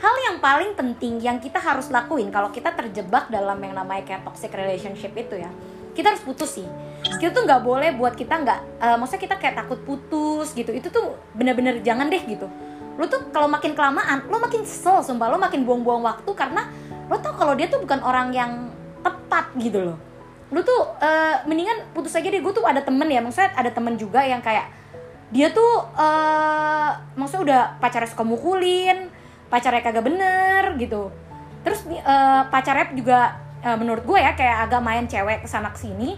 hal 0.00 0.14
yang 0.32 0.40
paling 0.40 0.72
penting 0.72 1.20
yang 1.20 1.36
kita 1.36 1.60
harus 1.60 1.92
lakuin 1.92 2.32
kalau 2.32 2.48
kita 2.48 2.72
terjebak 2.72 3.28
dalam 3.28 3.60
yang 3.60 3.76
namanya 3.76 4.00
kayak 4.08 4.24
toxic 4.24 4.48
relationship 4.56 5.12
itu 5.12 5.36
ya 5.36 5.52
kita 5.92 6.16
harus 6.16 6.22
putus 6.24 6.56
sih. 6.56 6.68
Kita 7.20 7.32
tuh 7.32 7.44
nggak 7.44 7.60
boleh 7.60 7.92
buat 7.96 8.16
kita 8.16 8.40
nggak 8.40 8.60
uh, 8.80 8.96
maksudnya 8.96 9.22
kita 9.28 9.36
kayak 9.36 9.54
takut 9.60 9.80
putus 9.84 10.56
gitu. 10.56 10.72
Itu 10.72 10.88
tuh 10.88 11.18
bener-bener 11.36 11.84
jangan 11.84 12.08
deh 12.08 12.22
gitu. 12.24 12.48
Lo 12.96 13.04
tuh 13.08 13.28
kalau 13.32 13.48
makin 13.48 13.76
kelamaan 13.76 14.24
lo 14.28 14.40
makin 14.40 14.64
kesel 14.64 15.04
sumpah. 15.04 15.28
Lo 15.28 15.36
makin 15.36 15.66
buang-buang 15.68 16.00
waktu 16.00 16.30
karena 16.32 16.68
lo 17.10 17.18
tau 17.18 17.34
kalau 17.34 17.58
dia 17.58 17.66
tuh 17.66 17.82
bukan 17.82 17.98
orang 18.06 18.30
yang 18.30 18.70
tepat 19.02 19.50
gitu 19.58 19.82
loh. 19.82 19.98
Lu 20.54 20.62
tuh 20.62 20.94
uh, 21.02 21.42
mendingan 21.44 21.90
putus 21.90 22.14
aja 22.14 22.30
deh. 22.30 22.38
Gue 22.38 22.54
tuh 22.54 22.62
ada 22.62 22.80
temen 22.80 23.06
ya 23.10 23.18
maksudnya 23.18 23.50
ada 23.58 23.70
temen 23.74 23.98
juga 23.98 24.22
yang 24.22 24.38
kayak 24.38 24.70
dia 25.34 25.50
tuh 25.50 25.90
uh, 25.94 26.90
maksudnya 27.18 27.42
udah 27.42 27.62
pacarnya 27.82 28.10
suka 28.10 28.22
mukulin 28.26 29.10
pacarnya 29.50 29.82
kagak 29.82 30.06
bener 30.06 30.78
gitu. 30.78 31.10
Terus 31.66 31.82
uh, 32.06 32.46
pacarnya 32.48 32.94
juga 32.94 33.50
uh, 33.64 33.76
menurut 33.76 34.02
gue 34.04 34.18
ya 34.18 34.32
kayak 34.38 34.70
agak 34.70 34.80
main 34.80 35.04
cewek 35.04 35.44
ke 35.44 35.48
sana 35.48 35.74
ke 35.74 35.78
sini 35.80 36.16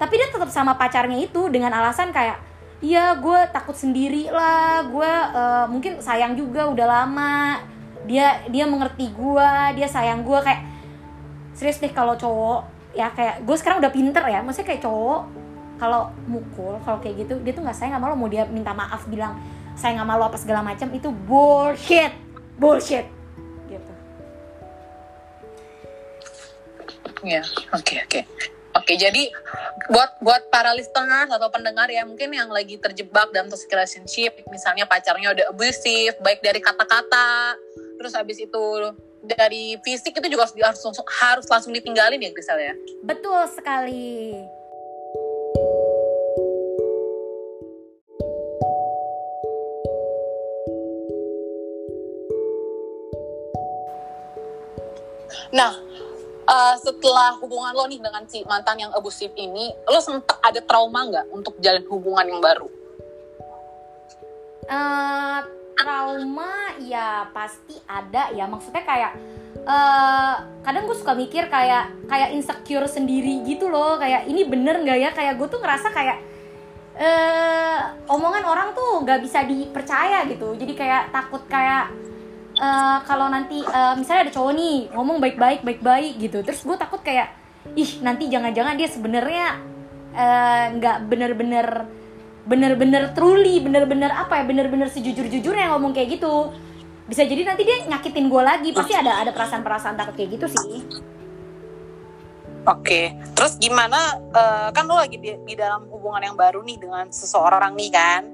tapi 0.00 0.16
dia 0.16 0.32
tetap 0.32 0.48
sama 0.48 0.80
pacarnya 0.80 1.20
itu 1.20 1.52
dengan 1.52 1.76
alasan 1.76 2.08
kayak 2.08 2.40
iya 2.80 3.12
gue 3.20 3.38
takut 3.52 3.76
sendiri 3.76 4.32
lah 4.32 4.80
gue 4.88 5.12
uh, 5.36 5.66
mungkin 5.68 6.00
sayang 6.00 6.34
juga 6.34 6.66
udah 6.72 6.86
lama 6.88 7.60
dia 8.08 8.44
dia 8.48 8.64
mengerti 8.64 9.12
gue 9.12 9.50
dia 9.76 9.88
sayang 9.88 10.24
gue 10.24 10.38
kayak 10.40 10.62
serius 11.56 11.82
deh 11.82 11.92
kalau 11.92 12.16
cowok 12.16 12.64
ya 12.96 13.12
kayak 13.12 13.44
gue 13.44 13.56
sekarang 13.56 13.78
udah 13.82 13.92
pinter 13.92 14.24
ya 14.26 14.40
maksudnya 14.40 14.74
kayak 14.74 14.82
cowok 14.84 15.22
kalau 15.80 16.12
mukul 16.28 16.76
kalau 16.84 17.00
kayak 17.00 17.24
gitu 17.24 17.40
dia 17.40 17.52
tuh 17.56 17.64
nggak 17.64 17.76
sayang 17.76 17.96
sama 17.96 18.12
lo 18.12 18.16
mau 18.16 18.28
dia 18.28 18.44
minta 18.48 18.72
maaf 18.76 19.08
bilang 19.08 19.36
sayang 19.76 20.00
sama 20.04 20.16
lo 20.16 20.28
apa 20.28 20.38
segala 20.40 20.60
macam 20.60 20.88
itu 20.92 21.08
bullshit 21.12 22.12
bullshit 22.60 23.06
gitu 23.68 23.92
ya 27.24 27.44
oke 27.72 27.94
oke. 28.08 28.20
Oke, 28.70 28.94
jadi 28.94 29.26
buat 29.90 30.10
buat 30.22 30.42
para 30.54 30.70
listeners 30.78 31.34
atau 31.34 31.50
pendengar 31.50 31.90
ya 31.90 32.06
mungkin 32.06 32.30
yang 32.30 32.46
lagi 32.46 32.78
terjebak 32.78 33.34
dalam 33.34 33.50
toxic 33.50 33.66
relationship, 33.74 34.38
misalnya 34.46 34.86
pacarnya 34.86 35.34
udah 35.34 35.50
abusive, 35.50 36.14
baik 36.22 36.38
dari 36.46 36.62
kata-kata, 36.62 37.58
terus 37.98 38.14
habis 38.14 38.38
itu 38.38 38.64
dari 39.26 39.74
fisik 39.82 40.14
itu 40.14 40.30
juga 40.30 40.46
harus 40.46 40.78
harus, 40.78 40.98
harus 41.20 41.46
langsung 41.50 41.74
ditinggalin 41.74 42.22
ya 42.22 42.30
Grisel 42.30 42.62
ya. 42.62 42.74
Betul 43.02 43.42
sekali. 43.50 44.38
Nah, 55.50 55.74
uh, 56.50 56.74
setelah 56.82 57.38
hubungan 57.38 57.72
lo 57.72 57.86
nih 57.86 58.02
dengan 58.02 58.26
si 58.26 58.42
mantan 58.44 58.82
yang 58.82 58.92
abusif 58.92 59.30
ini, 59.38 59.70
lo 59.86 60.02
sempat 60.02 60.42
ada 60.42 60.58
trauma 60.66 61.06
nggak 61.06 61.26
untuk 61.30 61.54
jalan 61.62 61.86
hubungan 61.86 62.26
yang 62.26 62.42
baru? 62.42 62.68
Uh, 64.70 65.40
trauma 65.78 66.74
ya 66.82 67.30
pasti 67.30 67.78
ada 67.86 68.34
ya. 68.34 68.44
Maksudnya 68.50 68.82
kayak 68.82 69.12
uh, 69.64 70.34
kadang 70.66 70.90
gue 70.90 70.96
suka 70.98 71.14
mikir 71.14 71.46
kayak 71.46 71.94
kayak 72.10 72.34
insecure 72.34 72.86
sendiri 72.90 73.46
gitu 73.46 73.70
loh. 73.70 73.96
Kayak 73.96 74.26
ini 74.26 74.42
bener 74.46 74.82
nggak 74.82 74.98
ya? 74.98 75.10
Kayak 75.14 75.38
gue 75.38 75.48
tuh 75.48 75.60
ngerasa 75.62 75.88
kayak 75.90 76.18
uh, 76.98 77.78
omongan 78.10 78.44
orang 78.46 78.68
tuh 78.76 79.02
nggak 79.02 79.22
bisa 79.22 79.42
dipercaya 79.46 80.26
gitu. 80.28 80.54
Jadi 80.54 80.72
kayak 80.76 81.10
takut 81.10 81.42
kayak 81.50 82.09
uh, 82.60 82.98
kalau 83.08 83.26
nanti 83.32 83.64
uh, 83.64 83.96
misalnya 83.96 84.28
ada 84.28 84.32
cowok 84.36 84.52
nih 84.52 84.76
ngomong 84.92 85.18
baik-baik 85.18 85.64
baik-baik 85.64 86.20
gitu 86.20 86.44
terus 86.44 86.60
gue 86.62 86.76
takut 86.76 87.00
kayak 87.00 87.32
ih 87.74 88.04
nanti 88.04 88.28
jangan-jangan 88.28 88.76
dia 88.76 88.88
sebenarnya 88.88 89.46
uh, 90.12 90.64
nggak 90.76 90.96
uh, 91.00 91.04
bener-bener 91.08 91.66
bener-bener 92.44 93.12
truly 93.16 93.60
bener-bener 93.60 94.12
apa 94.12 94.40
ya 94.40 94.44
bener-bener 94.48 94.88
sejujur-jujurnya 94.88 95.72
ngomong 95.72 95.92
kayak 95.96 96.20
gitu 96.20 96.52
bisa 97.08 97.26
jadi 97.26 97.42
nanti 97.42 97.66
dia 97.66 97.84
nyakitin 97.90 98.30
gue 98.30 98.42
lagi 98.42 98.70
pasti 98.70 98.94
ada 98.94 99.18
ada 99.18 99.34
perasaan-perasaan 99.34 99.96
takut 99.98 100.14
kayak 100.14 100.38
gitu 100.38 100.46
sih 100.46 100.84
Oke, 102.68 103.16
terus 103.32 103.56
gimana? 103.56 104.20
Uh, 104.36 104.68
kan 104.76 104.84
lo 104.84 105.00
lagi 105.00 105.16
di, 105.16 105.32
di 105.48 105.56
dalam 105.56 105.88
hubungan 105.88 106.20
yang 106.20 106.36
baru 106.36 106.60
nih 106.60 106.76
dengan 106.76 107.08
seseorang 107.08 107.72
nih 107.72 107.88
kan? 107.88 108.28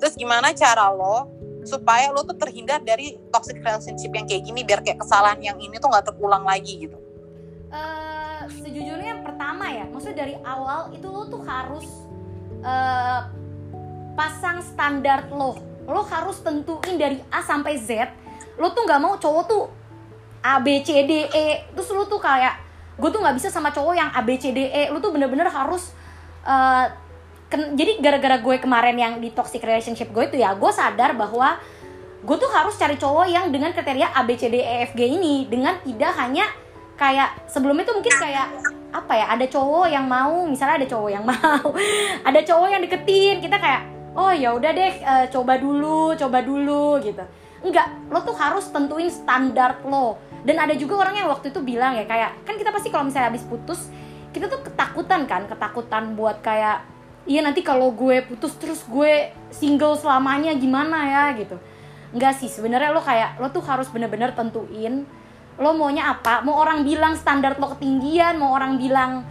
Terus 0.00 0.16
gimana 0.16 0.56
cara 0.56 0.88
lo 0.96 1.28
supaya 1.66 2.14
lo 2.14 2.22
tuh 2.22 2.38
terhindar 2.38 2.80
dari 2.80 3.18
toxic 3.34 3.58
relationship 3.60 4.14
yang 4.14 4.24
kayak 4.24 4.46
gini 4.46 4.62
biar 4.62 4.80
kayak 4.80 5.02
kesalahan 5.02 5.42
yang 5.42 5.58
ini 5.58 5.76
tuh 5.82 5.90
nggak 5.90 6.08
terulang 6.08 6.46
lagi 6.46 6.86
gitu. 6.86 6.96
Uh, 7.68 8.46
sejujurnya 8.62 9.18
yang 9.18 9.22
pertama 9.26 9.66
ya 9.68 9.84
maksudnya 9.90 10.22
dari 10.22 10.34
awal 10.46 10.94
itu 10.94 11.06
lo 11.10 11.26
tuh 11.26 11.42
harus 11.42 11.86
uh, 12.62 13.26
pasang 14.14 14.62
standar 14.62 15.26
lo. 15.28 15.58
Lo 15.86 16.02
harus 16.06 16.42
tentuin 16.42 16.98
dari 16.98 17.18
A 17.30 17.42
sampai 17.42 17.78
Z 17.78 18.10
lo 18.56 18.72
tuh 18.72 18.86
nggak 18.86 19.00
mau 19.02 19.14
cowok 19.18 19.44
tuh 19.46 19.64
A 20.46 20.62
B 20.62 20.82
C 20.86 21.02
D 21.02 21.26
E. 21.26 21.66
Terus 21.74 21.90
lo 21.90 22.06
tuh 22.06 22.22
kayak 22.22 22.62
gue 22.96 23.10
tuh 23.12 23.20
nggak 23.20 23.36
bisa 23.36 23.50
sama 23.50 23.74
cowok 23.74 23.94
yang 23.98 24.10
A 24.14 24.22
B 24.22 24.38
C 24.38 24.54
D 24.54 24.70
E. 24.70 24.88
Lo 24.94 25.02
tuh 25.02 25.10
bener-bener 25.10 25.50
harus 25.50 25.90
uh, 26.46 26.86
ken, 27.50 27.78
jadi 27.78 27.98
gara-gara 28.02 28.36
gue 28.42 28.56
kemarin 28.58 28.96
yang 28.98 29.12
di 29.22 29.30
toxic 29.30 29.62
relationship 29.62 30.10
gue 30.10 30.24
itu 30.26 30.36
ya 30.42 30.54
gue 30.54 30.70
sadar 30.72 31.14
bahwa 31.14 31.58
gue 32.26 32.36
tuh 32.42 32.50
harus 32.50 32.74
cari 32.74 32.98
cowok 32.98 33.26
yang 33.30 33.44
dengan 33.54 33.70
kriteria 33.70 34.10
A 34.10 34.26
B 34.26 34.34
C 34.34 34.50
D 34.50 34.58
E 34.58 34.90
F 34.90 34.98
G 34.98 35.06
ini 35.06 35.46
dengan 35.46 35.78
tidak 35.86 36.12
hanya 36.18 36.46
kayak 36.98 37.46
sebelumnya 37.46 37.86
tuh 37.86 38.02
mungkin 38.02 38.14
kayak 38.18 38.46
apa 38.90 39.12
ya 39.12 39.26
ada 39.36 39.46
cowok 39.46 39.86
yang 39.92 40.08
mau 40.08 40.48
misalnya 40.48 40.82
ada 40.82 40.88
cowok 40.88 41.10
yang 41.12 41.24
mau 41.30 41.66
ada 42.24 42.40
cowok 42.42 42.68
yang 42.72 42.82
deketin 42.82 43.36
kita 43.44 43.56
kayak 43.60 43.82
oh 44.16 44.32
ya 44.32 44.56
udah 44.56 44.70
deh 44.72 44.94
uh, 45.04 45.26
coba 45.28 45.60
dulu 45.60 46.16
coba 46.18 46.42
dulu 46.42 46.98
gitu. 47.04 47.22
Enggak 47.62 47.86
lo 48.10 48.18
tuh 48.24 48.34
harus 48.34 48.66
tentuin 48.72 49.12
standar 49.12 49.84
lo. 49.86 50.18
Dan 50.46 50.62
ada 50.62 50.74
juga 50.78 51.02
orang 51.02 51.18
yang 51.18 51.28
waktu 51.30 51.50
itu 51.50 51.58
bilang 51.62 51.98
ya 51.98 52.06
kayak 52.06 52.46
kan 52.46 52.54
kita 52.54 52.70
pasti 52.70 52.88
kalau 52.90 53.06
misalnya 53.10 53.34
habis 53.34 53.42
putus 53.42 53.90
kita 54.30 54.46
tuh 54.46 54.62
ketakutan 54.62 55.26
kan 55.26 55.48
ketakutan 55.50 56.14
buat 56.14 56.38
kayak 56.38 56.95
iya 57.26 57.42
nanti 57.42 57.60
kalau 57.60 57.90
gue 57.90 58.22
putus 58.24 58.54
terus 58.56 58.86
gue 58.86 59.34
single 59.50 59.98
selamanya 59.98 60.54
gimana 60.54 60.98
ya 61.06 61.24
gitu. 61.34 61.58
Enggak 62.14 62.38
sih 62.38 62.46
sebenarnya 62.46 62.94
lo 62.94 63.02
kayak 63.02 63.42
lo 63.42 63.50
tuh 63.50 63.66
harus 63.66 63.90
bener-bener 63.90 64.32
tentuin 64.32 65.04
lo 65.58 65.70
maunya 65.74 66.06
apa? 66.12 66.40
Mau 66.46 66.54
orang 66.56 66.86
bilang 66.86 67.18
standar 67.18 67.58
lo 67.58 67.74
ketinggian 67.76 68.38
mau 68.38 68.54
orang 68.54 68.78
bilang 68.78 69.26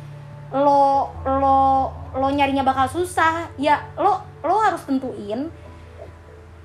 lo 0.51 1.09
lo 1.25 1.89
lo 2.15 2.27
nyarinya 2.29 2.61
bakal 2.61 2.91
susah 2.91 3.49
ya 3.55 3.79
lo 3.95 4.21
lo 4.43 4.55
harus 4.59 4.83
tentuin. 4.83 5.47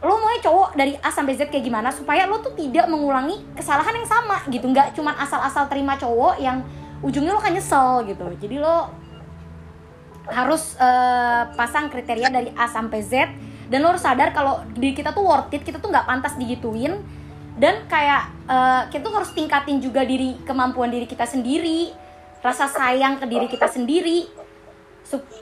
Lo 0.01 0.17
mau 0.17 0.33
cowok 0.33 0.81
dari 0.81 0.97
A 1.05 1.13
sampai 1.13 1.37
Z 1.37 1.53
kayak 1.53 1.61
gimana 1.61 1.93
supaya 1.93 2.25
lo 2.25 2.41
tuh 2.41 2.57
tidak 2.57 2.89
mengulangi 2.89 3.45
kesalahan 3.53 3.93
yang 3.95 4.09
sama 4.09 4.41
gitu. 4.49 4.65
Nggak 4.65 4.97
cuma 4.97 5.13
asal-asal 5.15 5.69
terima 5.69 5.95
cowok 6.01 6.41
yang 6.41 6.65
ujungnya 7.05 7.37
lo 7.37 7.41
kan 7.41 7.53
nyesel 7.53 8.09
gitu. 8.09 8.25
Jadi 8.41 8.57
lo 8.59 8.89
harus 10.31 10.79
uh, 10.79 11.51
pasang 11.55 11.91
kriteria 11.91 12.31
dari 12.31 12.51
A 12.55 12.71
sampai 12.71 13.01
Z. 13.03 13.13
Dan 13.71 13.87
lo 13.87 13.95
harus 13.95 14.03
sadar 14.03 14.35
kalau 14.35 14.67
diri 14.75 14.95
kita 14.95 15.15
tuh 15.15 15.23
worth 15.23 15.55
it 15.55 15.63
kita 15.63 15.79
tuh 15.79 15.91
nggak 15.91 16.07
pantas 16.07 16.35
digituin. 16.39 16.99
Dan 17.61 17.85
kayak 17.87 18.33
uh, 18.49 18.83
kita 18.89 19.05
tuh 19.05 19.15
harus 19.21 19.31
tingkatin 19.37 19.79
juga 19.79 20.03
diri 20.07 20.39
kemampuan 20.49 20.89
diri 20.89 21.05
kita 21.05 21.29
sendiri 21.29 21.93
rasa 22.41 22.67
sayang 22.67 23.21
ke 23.21 23.29
diri 23.29 23.47
kita 23.47 23.69
sendiri. 23.69 24.27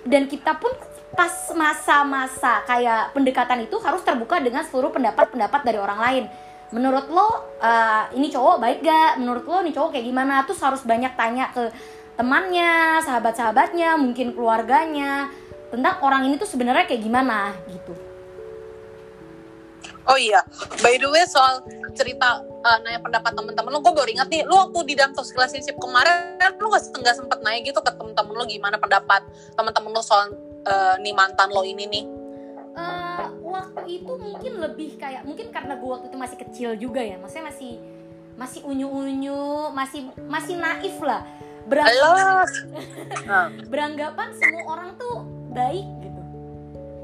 Dan 0.08 0.26
kita 0.26 0.56
pun 0.56 0.72
pas 1.12 1.32
masa-masa 1.56 2.64
kayak 2.68 3.16
pendekatan 3.16 3.64
itu 3.64 3.76
harus 3.80 4.00
terbuka 4.04 4.40
dengan 4.40 4.64
seluruh 4.64 4.92
pendapat-pendapat 4.92 5.60
dari 5.64 5.78
orang 5.80 6.00
lain. 6.00 6.24
Menurut 6.68 7.08
lo 7.08 7.24
uh, 7.24 8.04
ini 8.12 8.28
cowok 8.28 8.60
baik 8.60 8.84
gak 8.84 9.16
menurut 9.16 9.44
lo 9.48 9.64
ini 9.64 9.72
cowok 9.72 9.96
kayak 9.96 10.04
gimana? 10.04 10.44
Terus 10.44 10.60
harus 10.60 10.82
banyak 10.84 11.16
tanya 11.16 11.48
ke 11.48 11.72
temannya, 12.18 12.98
sahabat-sahabatnya, 13.06 13.94
mungkin 13.94 14.34
keluarganya 14.34 15.30
tentang 15.70 16.02
orang 16.02 16.26
ini 16.26 16.34
tuh 16.34 16.50
sebenarnya 16.50 16.90
kayak 16.90 17.06
gimana 17.06 17.54
gitu. 17.70 17.94
Oh 20.08 20.16
iya, 20.18 20.40
by 20.80 20.98
the 20.98 21.06
way 21.06 21.22
soal 21.28 21.62
cerita 21.92 22.40
uh, 22.40 22.78
nanya 22.80 22.98
pendapat 23.04 23.28
temen-temen 23.36 23.70
lo, 23.70 23.84
gue 23.84 23.92
baru 23.92 24.08
ingat 24.08 24.28
nih, 24.32 24.42
lo 24.48 24.66
waktu 24.66 24.88
di 24.88 24.94
dalam 24.96 25.12
toxic 25.12 25.36
relationship 25.36 25.76
kemarin, 25.76 26.40
lo 26.58 26.72
gak, 26.72 26.90
nggak 26.96 27.16
sempet 27.16 27.38
nanya 27.44 27.60
gitu 27.60 27.78
ke 27.84 27.92
temen-temen 27.92 28.34
lo 28.34 28.44
gimana 28.48 28.80
pendapat 28.80 29.22
temen-temen 29.54 29.92
lo 29.92 30.00
soal 30.00 30.32
uh, 30.64 30.96
nih 30.98 31.12
mantan 31.12 31.52
lo 31.52 31.60
ini 31.60 31.84
nih? 31.86 32.04
Uh, 32.72 33.28
waktu 33.46 34.00
itu 34.00 34.12
mungkin 34.16 34.52
lebih 34.64 34.96
kayak, 34.96 35.28
mungkin 35.28 35.52
karena 35.52 35.76
gue 35.76 35.88
waktu 35.92 36.08
itu 36.08 36.16
masih 36.16 36.38
kecil 36.40 36.70
juga 36.80 37.04
ya, 37.04 37.20
maksudnya 37.20 37.52
masih 37.52 37.76
masih 38.38 38.60
unyu-unyu, 38.64 39.76
masih 39.76 40.08
masih 40.24 40.56
naif 40.56 40.96
lah 41.04 41.20
beranggapan. 41.68 42.46
Beranggapan 43.72 44.28
semua 44.34 44.62
orang 44.72 44.90
tuh 44.96 45.14
baik 45.52 45.86
gitu. 46.02 46.22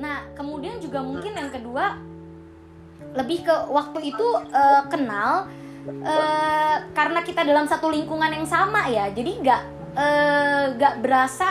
Nah 0.00 0.24
kemudian 0.34 0.80
juga 0.80 1.04
mungkin 1.04 1.36
yang 1.36 1.52
kedua 1.52 2.00
lebih 3.14 3.46
ke 3.46 3.54
waktu 3.70 4.10
itu 4.10 4.26
uh, 4.50 4.82
kenal 4.90 5.46
uh, 6.02 6.76
karena 6.96 7.20
kita 7.22 7.44
dalam 7.44 7.68
satu 7.68 7.92
lingkungan 7.92 8.32
yang 8.32 8.48
sama 8.48 8.88
ya. 8.88 9.12
Jadi 9.12 9.44
nggak 9.44 9.62
eh, 9.94 10.64
nggak 10.74 10.94
uh, 10.96 11.00
berasa 11.00 11.48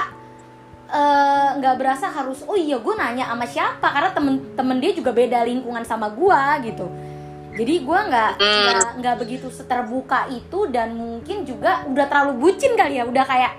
nggak 1.57 1.73
uh, 1.73 1.79
berasa 1.79 2.05
harus 2.11 2.45
oh 2.45 2.57
iya 2.57 2.77
gue 2.81 2.93
nanya 2.97 3.29
sama 3.29 3.45
siapa? 3.47 3.87
Karena 3.87 4.11
temen-temen 4.11 4.77
dia 4.81 4.91
juga 4.91 5.13
beda 5.13 5.45
lingkungan 5.45 5.85
sama 5.85 6.11
gue 6.11 6.41
gitu 6.73 7.12
jadi 7.53 7.73
gue 7.85 7.99
nggak 8.09 8.31
hmm. 8.41 8.81
nggak 9.01 9.15
begitu 9.21 9.47
seterbuka 9.53 10.25
itu 10.33 10.69
dan 10.73 10.97
mungkin 10.97 11.45
juga 11.45 11.85
udah 11.85 12.05
terlalu 12.09 12.33
bucin 12.41 12.73
kali 12.73 12.97
ya 12.97 13.05
udah 13.05 13.25
kayak 13.25 13.53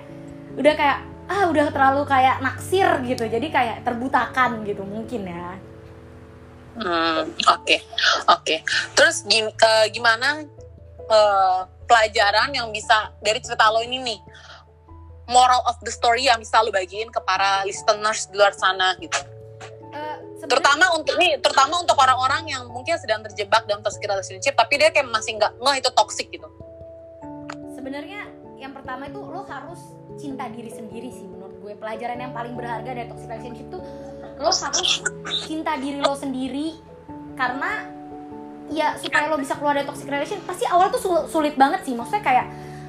udah 0.59 0.73
kayak 0.75 0.99
ah 1.25 1.49
udah 1.49 1.73
terlalu 1.73 2.03
kayak 2.05 2.37
naksir 2.43 2.87
gitu 3.07 3.25
jadi 3.25 3.47
kayak 3.49 3.77
terbutakan 3.87 4.61
gitu 4.67 4.83
mungkin 4.85 5.25
ya 5.25 5.57
Hmm, 6.75 7.31
oke, 7.47 7.77
oke. 8.27 8.55
Terus 8.99 9.23
gim- 9.31 9.55
eh, 9.55 9.87
gimana 9.95 10.43
eh, 11.07 11.59
pelajaran 11.87 12.51
yang 12.51 12.67
bisa 12.75 13.15
dari 13.23 13.39
cerita 13.39 13.71
lo 13.71 13.79
ini 13.79 14.01
nih, 14.03 14.19
moral 15.31 15.63
of 15.71 15.79
the 15.87 15.93
story 15.93 16.27
yang 16.27 16.41
bisa 16.41 16.59
lo 16.59 16.75
bagiin 16.75 17.07
ke 17.07 17.21
para 17.23 17.63
listeners 17.63 18.27
di 18.27 18.35
luar 18.35 18.51
sana 18.51 18.91
gitu. 18.99 19.15
Sebenarnya- 20.45 20.53
Terutama 20.53 20.85
untuk 20.93 21.15
nih, 21.17 21.31
terutama 21.41 21.73
untuk 21.81 21.97
orang-orang 21.97 22.43
yang 22.45 22.63
mungkin 22.69 22.95
sedang 22.95 23.25
terjebak 23.25 23.65
dalam 23.65 23.81
toxic 23.81 24.05
relationship, 24.05 24.53
tapi 24.53 24.77
dia 24.77 24.93
kayak 24.93 25.09
masih 25.09 25.35
nggak 25.35 25.57
ngeh 25.57 25.75
itu 25.81 25.89
toxic 25.91 26.27
gitu. 26.29 26.47
sebenarnya 27.75 28.25
yang 28.57 28.73
pertama 28.73 29.05
itu 29.05 29.21
lo 29.21 29.45
harus 29.45 29.77
cinta 30.17 30.49
diri 30.49 30.67
sendiri 30.67 31.09
sih 31.09 31.21
menurut 31.23 31.53
gue. 31.59 31.73
Pelajaran 31.77 32.17
yang 32.17 32.33
paling 32.33 32.57
berharga 32.57 32.91
dari 32.91 33.05
toxic 33.05 33.29
relationship 33.29 33.69
tuh 33.69 33.81
lo 34.35 34.49
harus 34.49 35.05
cinta 35.45 35.77
diri 35.77 36.01
lo 36.01 36.17
sendiri 36.17 36.73
karena 37.37 37.85
ya 38.67 38.97
supaya 38.97 39.29
lo 39.29 39.37
bisa 39.37 39.53
keluar 39.55 39.77
dari 39.77 39.85
toxic 39.85 40.09
relationship 40.09 40.43
pasti 40.43 40.65
awal 40.65 40.89
tuh 40.89 40.97
sul- 40.97 41.25
sulit 41.29 41.53
banget 41.53 41.85
sih. 41.85 41.93
Maksudnya 41.93 42.25
kayak 42.25 42.45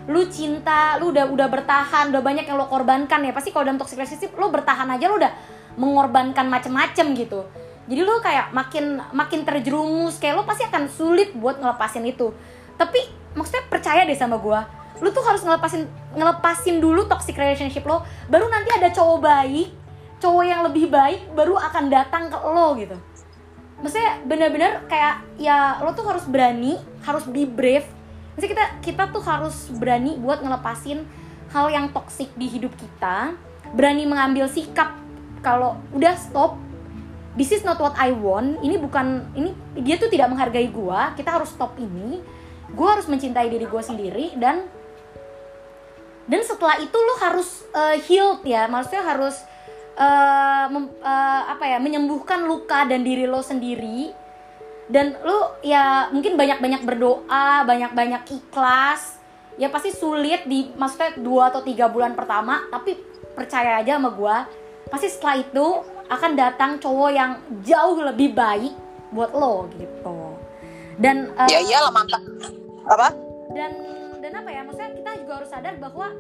lu 0.08 0.24
cinta 0.32 0.96
lu 0.96 1.12
udah 1.12 1.28
udah 1.28 1.48
bertahan 1.50 2.08
udah 2.08 2.22
banyak 2.24 2.48
yang 2.48 2.56
lo 2.56 2.66
korbankan 2.66 3.20
ya. 3.20 3.36
Pasti 3.36 3.52
kalau 3.52 3.68
dalam 3.68 3.76
toxic 3.76 4.00
relationship 4.00 4.32
lo 4.32 4.48
bertahan 4.48 4.88
aja 4.88 5.06
lo 5.06 5.20
udah 5.20 5.32
mengorbankan 5.76 6.48
macem-macem 6.48 7.12
gitu. 7.16 7.44
Jadi 7.86 8.00
lo 8.02 8.18
kayak 8.18 8.50
makin 8.50 8.98
makin 9.14 9.46
terjerumus 9.46 10.18
kayak 10.18 10.40
lo 10.40 10.42
pasti 10.42 10.66
akan 10.66 10.90
sulit 10.90 11.32
buat 11.38 11.62
ngelepasin 11.62 12.02
itu. 12.02 12.34
Tapi 12.74 12.98
maksudnya 13.36 13.64
percaya 13.68 14.02
deh 14.08 14.16
sama 14.16 14.40
gua 14.40 14.66
lu 15.00 15.12
tuh 15.12 15.24
harus 15.24 15.44
ngelepasin 15.44 15.84
ngelepasin 16.16 16.80
dulu 16.80 17.04
toxic 17.04 17.36
relationship 17.36 17.84
lo 17.84 18.00
baru 18.32 18.48
nanti 18.48 18.72
ada 18.72 18.88
cowok 18.88 19.18
baik 19.20 19.68
cowok 20.16 20.44
yang 20.48 20.60
lebih 20.64 20.88
baik 20.88 21.28
baru 21.36 21.60
akan 21.60 21.92
datang 21.92 22.32
ke 22.32 22.38
lo 22.40 22.72
gitu. 22.80 22.96
Maksudnya 23.84 24.24
bener-bener 24.24 24.80
kayak 24.88 25.20
ya 25.36 25.76
lo 25.84 25.92
tuh 25.92 26.08
harus 26.08 26.24
berani 26.24 26.80
harus 27.04 27.28
be 27.28 27.44
brave. 27.44 27.84
Maksudnya 28.32 28.50
kita 28.56 28.64
kita 28.80 29.02
tuh 29.12 29.20
harus 29.20 29.68
berani 29.76 30.16
buat 30.16 30.40
ngelepasin 30.40 31.04
hal 31.52 31.68
yang 31.68 31.92
toxic 31.92 32.32
di 32.32 32.48
hidup 32.48 32.72
kita 32.80 33.36
berani 33.76 34.08
mengambil 34.08 34.48
sikap 34.48 34.96
kalau 35.46 35.78
udah 35.94 36.18
stop 36.18 36.58
this 37.38 37.54
is 37.54 37.62
not 37.62 37.78
what 37.78 37.94
I 37.94 38.10
want 38.10 38.58
ini 38.66 38.82
bukan 38.82 39.30
ini 39.38 39.54
dia 39.78 39.94
tuh 39.94 40.10
tidak 40.10 40.34
menghargai 40.34 40.66
gua 40.74 41.14
kita 41.14 41.38
harus 41.38 41.54
stop 41.54 41.78
ini 41.78 42.18
gue 42.72 42.88
harus 42.88 43.06
mencintai 43.06 43.46
diri 43.46 43.66
gue 43.68 43.82
sendiri 43.82 44.34
dan 44.34 44.66
dan 46.26 46.40
setelah 46.42 46.82
itu 46.82 46.98
lo 46.98 47.14
harus 47.22 47.62
uh, 47.70 47.94
healed 47.94 48.42
ya 48.42 48.66
maksudnya 48.66 49.06
harus 49.06 49.38
uh, 49.94 50.66
mem- 50.74 50.98
uh, 50.98 51.42
apa 51.54 51.62
ya 51.70 51.78
menyembuhkan 51.78 52.42
luka 52.42 52.82
dan 52.90 53.06
diri 53.06 53.30
lo 53.30 53.38
sendiri 53.38 54.10
dan 54.90 55.14
lo 55.22 55.62
ya 55.62 56.10
mungkin 56.10 56.34
banyak-banyak 56.34 56.82
berdoa 56.82 57.62
banyak-banyak 57.62 58.22
ikhlas 58.26 59.22
ya 59.54 59.70
pasti 59.70 59.94
sulit 59.94 60.44
di 60.50 60.74
maksudnya 60.74 61.14
dua 61.22 61.54
atau 61.54 61.62
tiga 61.62 61.86
bulan 61.86 62.18
pertama 62.18 62.66
tapi 62.68 62.98
percaya 63.38 63.78
aja 63.78 63.98
sama 63.98 64.10
gue 64.10 64.36
pasti 64.86 65.08
setelah 65.10 65.42
itu 65.42 65.66
akan 66.06 66.32
datang 66.38 66.70
cowok 66.78 67.10
yang 67.10 67.32
jauh 67.66 67.98
lebih 67.98 68.34
baik 68.34 68.74
buat 69.10 69.34
lo 69.34 69.66
gitu 69.74 70.38
dan 70.96 71.30
uh, 71.36 71.48
Ya 71.50 71.60
iyalah 71.60 71.92
mantap. 71.92 72.22
Apa? 72.86 73.08
dan 73.56 73.72
dan 74.20 74.32
apa 74.42 74.50
ya 74.52 74.60
maksudnya 74.62 74.90
kita 74.94 75.10
juga 75.22 75.32
harus 75.42 75.50
sadar 75.50 75.74
bahwa 75.80 76.12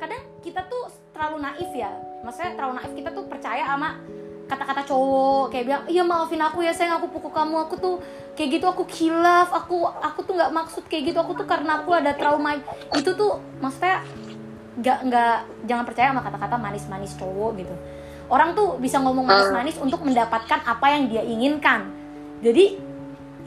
kadang 0.00 0.22
kita 0.42 0.60
tuh 0.66 0.90
terlalu 1.14 1.36
naif 1.44 1.70
ya 1.70 1.90
maksudnya 2.26 2.52
terlalu 2.58 2.74
naif 2.82 2.92
kita 2.98 3.10
tuh 3.14 3.24
percaya 3.30 3.62
sama 3.62 4.00
kata-kata 4.44 4.82
cowok 4.84 5.44
kayak 5.54 5.64
bilang 5.64 5.84
iya 5.88 6.02
maafin 6.04 6.42
aku 6.44 6.60
ya 6.60 6.72
sayang 6.76 7.00
aku 7.00 7.08
pukul 7.08 7.32
kamu 7.32 7.64
aku 7.64 7.74
tuh 7.80 7.94
kayak 8.36 8.60
gitu 8.60 8.66
aku 8.68 8.84
kilaf 8.84 9.48
aku 9.54 9.88
aku 9.88 10.20
tuh 10.26 10.36
nggak 10.36 10.52
maksud 10.52 10.84
kayak 10.84 11.14
gitu 11.14 11.18
aku 11.22 11.32
tuh 11.32 11.46
karena 11.48 11.80
aku 11.80 11.96
ada 11.96 12.12
trauma 12.12 12.60
itu 12.92 13.10
tuh 13.16 13.40
maksudnya 13.62 14.04
nggak 14.74 14.98
nggak 15.08 15.36
jangan 15.64 15.84
percaya 15.86 16.12
sama 16.12 16.22
kata-kata 16.26 16.56
manis-manis 16.60 17.16
cowok 17.16 17.50
gitu 17.62 17.74
orang 18.28 18.56
tuh 18.56 18.80
bisa 18.80 19.00
ngomong 19.00 19.24
manis-manis 19.24 19.76
untuk 19.80 20.00
mendapatkan 20.04 20.64
apa 20.64 20.86
yang 20.92 21.10
dia 21.10 21.22
inginkan. 21.24 21.90
Jadi 22.40 22.76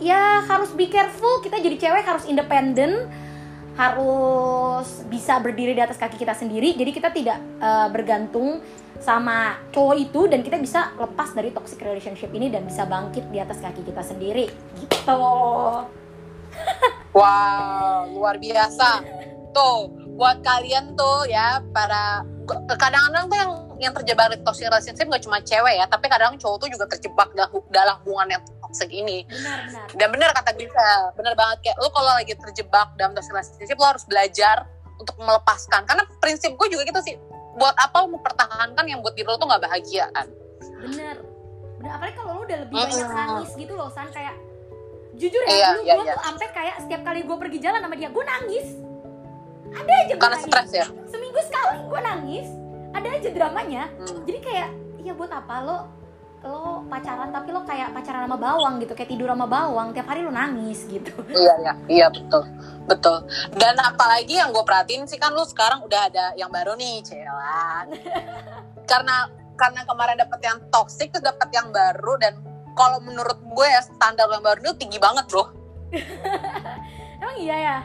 ya 0.01 0.45
harus 0.45 0.73
be 0.73 0.89
careful. 0.89 1.41
Kita 1.41 1.57
jadi 1.57 1.77
cewek 1.77 2.05
harus 2.05 2.25
independen 2.29 3.09
harus 3.77 5.05
bisa 5.05 5.37
berdiri 5.37 5.77
di 5.77 5.81
atas 5.85 6.01
kaki 6.01 6.17
kita 6.17 6.33
sendiri. 6.33 6.73
Jadi 6.73 6.91
kita 6.93 7.13
tidak 7.13 7.37
eh, 7.61 7.87
bergantung 7.93 8.61
sama 8.97 9.61
cowok 9.69 9.95
itu 10.01 10.25
dan 10.25 10.41
kita 10.41 10.57
bisa 10.57 10.89
lepas 10.97 11.29
dari 11.37 11.53
toxic 11.53 11.77
relationship 11.85 12.33
ini 12.33 12.49
dan 12.49 12.65
bisa 12.65 12.89
bangkit 12.89 13.29
di 13.29 13.37
atas 13.37 13.61
kaki 13.61 13.85
kita 13.85 14.01
sendiri. 14.01 14.49
Gitu. 14.81 15.21
Wow, 17.17 18.13
luar 18.13 18.37
biasa. 18.37 19.01
Tuh, 19.49 19.89
buat 20.21 20.37
kalian 20.45 20.93
tuh 20.93 21.25
ya 21.25 21.65
para 21.73 22.21
kadang-kadang 22.77 23.25
tuh 23.25 23.37
yang 23.41 23.53
yang 23.77 23.93
terjebak 23.93 24.33
di 24.33 24.37
toxic 24.41 24.67
relationship 24.67 25.05
gak 25.07 25.23
cuma 25.23 25.37
cewek 25.41 25.75
ya, 25.77 25.85
tapi 25.85 26.05
kadang 26.09 26.33
cowok 26.37 26.57
tuh 26.65 26.69
juga 26.73 26.85
terjebak 26.89 27.29
dalam, 27.37 27.51
dalam 27.69 27.95
hubungan 28.03 28.37
yang 28.37 28.43
toxic 28.65 28.89
ini. 28.89 29.23
benar 29.29 29.57
benar 29.69 29.85
Dan 29.93 30.07
bener 30.13 30.29
kata 30.33 30.51
Gisel, 30.57 31.01
bener 31.13 31.33
banget 31.37 31.57
kayak 31.65 31.77
lu 31.79 31.89
kalau 31.93 32.11
lagi 32.17 32.33
terjebak 32.33 32.87
dalam 32.97 33.11
toxic 33.13 33.31
relationship 33.31 33.77
lu 33.77 33.87
harus 33.87 34.03
belajar 34.09 34.57
untuk 34.97 35.15
melepaskan. 35.21 35.85
Karena 35.85 36.03
prinsip 36.17 36.57
gue 36.57 36.67
juga 36.73 36.83
gitu 36.85 37.01
sih, 37.05 37.15
buat 37.55 37.73
apa 37.77 38.05
lu 38.05 38.17
mempertahankan 38.17 38.85
yang 38.85 38.99
buat 39.01 39.13
diri 39.13 39.25
lu 39.29 39.37
tuh 39.37 39.47
gak 39.49 39.61
bahagia 39.65 40.09
kan? 40.13 40.27
bener 40.77 41.17
bener 41.77 41.91
apalagi 41.93 42.15
kalau 42.17 42.31
lu 42.37 42.41
udah 42.45 42.57
lebih 42.65 42.75
banyak 42.77 43.09
nangis 43.09 43.51
gitu 43.53 43.73
loh 43.73 43.89
san 43.89 44.09
kayak 44.13 44.33
jujur 45.17 45.41
ya 45.45 45.49
Iya, 45.49 45.67
dulu 45.73 45.81
iya, 45.81 45.93
gue 45.97 46.05
iya. 46.05 46.13
tuh 46.13 46.23
sampai 46.25 46.47
kayak 46.53 46.75
setiap 46.85 47.01
kali 47.01 47.19
gue 47.25 47.37
pergi 47.37 47.57
jalan 47.61 47.79
sama 47.81 47.95
dia 47.97 48.09
gue 48.13 48.25
nangis 48.25 48.67
ada 49.73 49.91
aja 49.93 50.13
gue 50.13 50.21
Karena 50.21 50.37
nangis 50.37 50.45
stres 50.49 50.69
ya. 50.73 50.85
seminggu 51.09 51.39
sekali 51.45 51.77
gue 51.85 52.01
nangis 52.01 52.47
ada 52.97 53.09
aja 53.13 53.29
dramanya 53.29 53.83
Hmm. 53.93 54.25
jadi 54.25 54.39
kayak 54.41 54.69
ya 54.99 55.13
buat 55.13 55.29
apa 55.29 55.55
lo 55.61 55.77
lo 56.39 56.85
pacaran 56.85 57.29
tapi 57.29 57.49
lo 57.49 57.61
kayak 57.61 57.91
pacaran 57.91 58.23
sama 58.23 58.37
bawang 58.37 58.77
gitu 58.77 58.93
kayak 58.93 59.09
tidur 59.09 59.27
sama 59.27 59.45
bawang 59.45 59.89
tiap 59.91 60.05
hari 60.05 60.21
lo 60.21 60.29
nangis 60.29 60.85
gitu 60.85 61.11
Iya 61.27 61.53
iya 61.59 61.73
iya 61.87 62.07
betul 62.07 62.45
betul. 62.85 63.25
Dan 63.51 63.75
apalagi 63.75 64.37
yang 64.37 64.49
gue 64.49 64.61
perhatiin 64.61 65.03
sih 65.05 65.17
kan 65.17 65.33
lu 65.33 65.43
sekarang 65.43 65.83
udah 65.83 66.07
ada 66.07 66.25
yang 66.35 66.47
baru 66.47 66.77
nih 66.77 67.03
Celan. 67.03 67.87
karena 68.91 69.27
karena 69.57 69.81
kemarin 69.83 70.15
dapet 70.15 70.39
yang 70.39 70.57
toxic 70.69 71.09
terus 71.09 71.25
dapet 71.25 71.49
yang 71.51 71.67
baru 71.67 72.15
dan 72.15 72.37
kalau 72.77 73.01
menurut 73.01 73.41
gue 73.43 73.67
ya 73.67 73.81
standar 73.81 74.29
yang 74.29 74.39
baru 74.39 74.61
itu 74.61 74.73
tinggi 74.77 75.01
banget 75.01 75.25
bro. 75.27 75.49
emang 77.19 77.37
iya 77.37 77.55
ya 77.57 77.77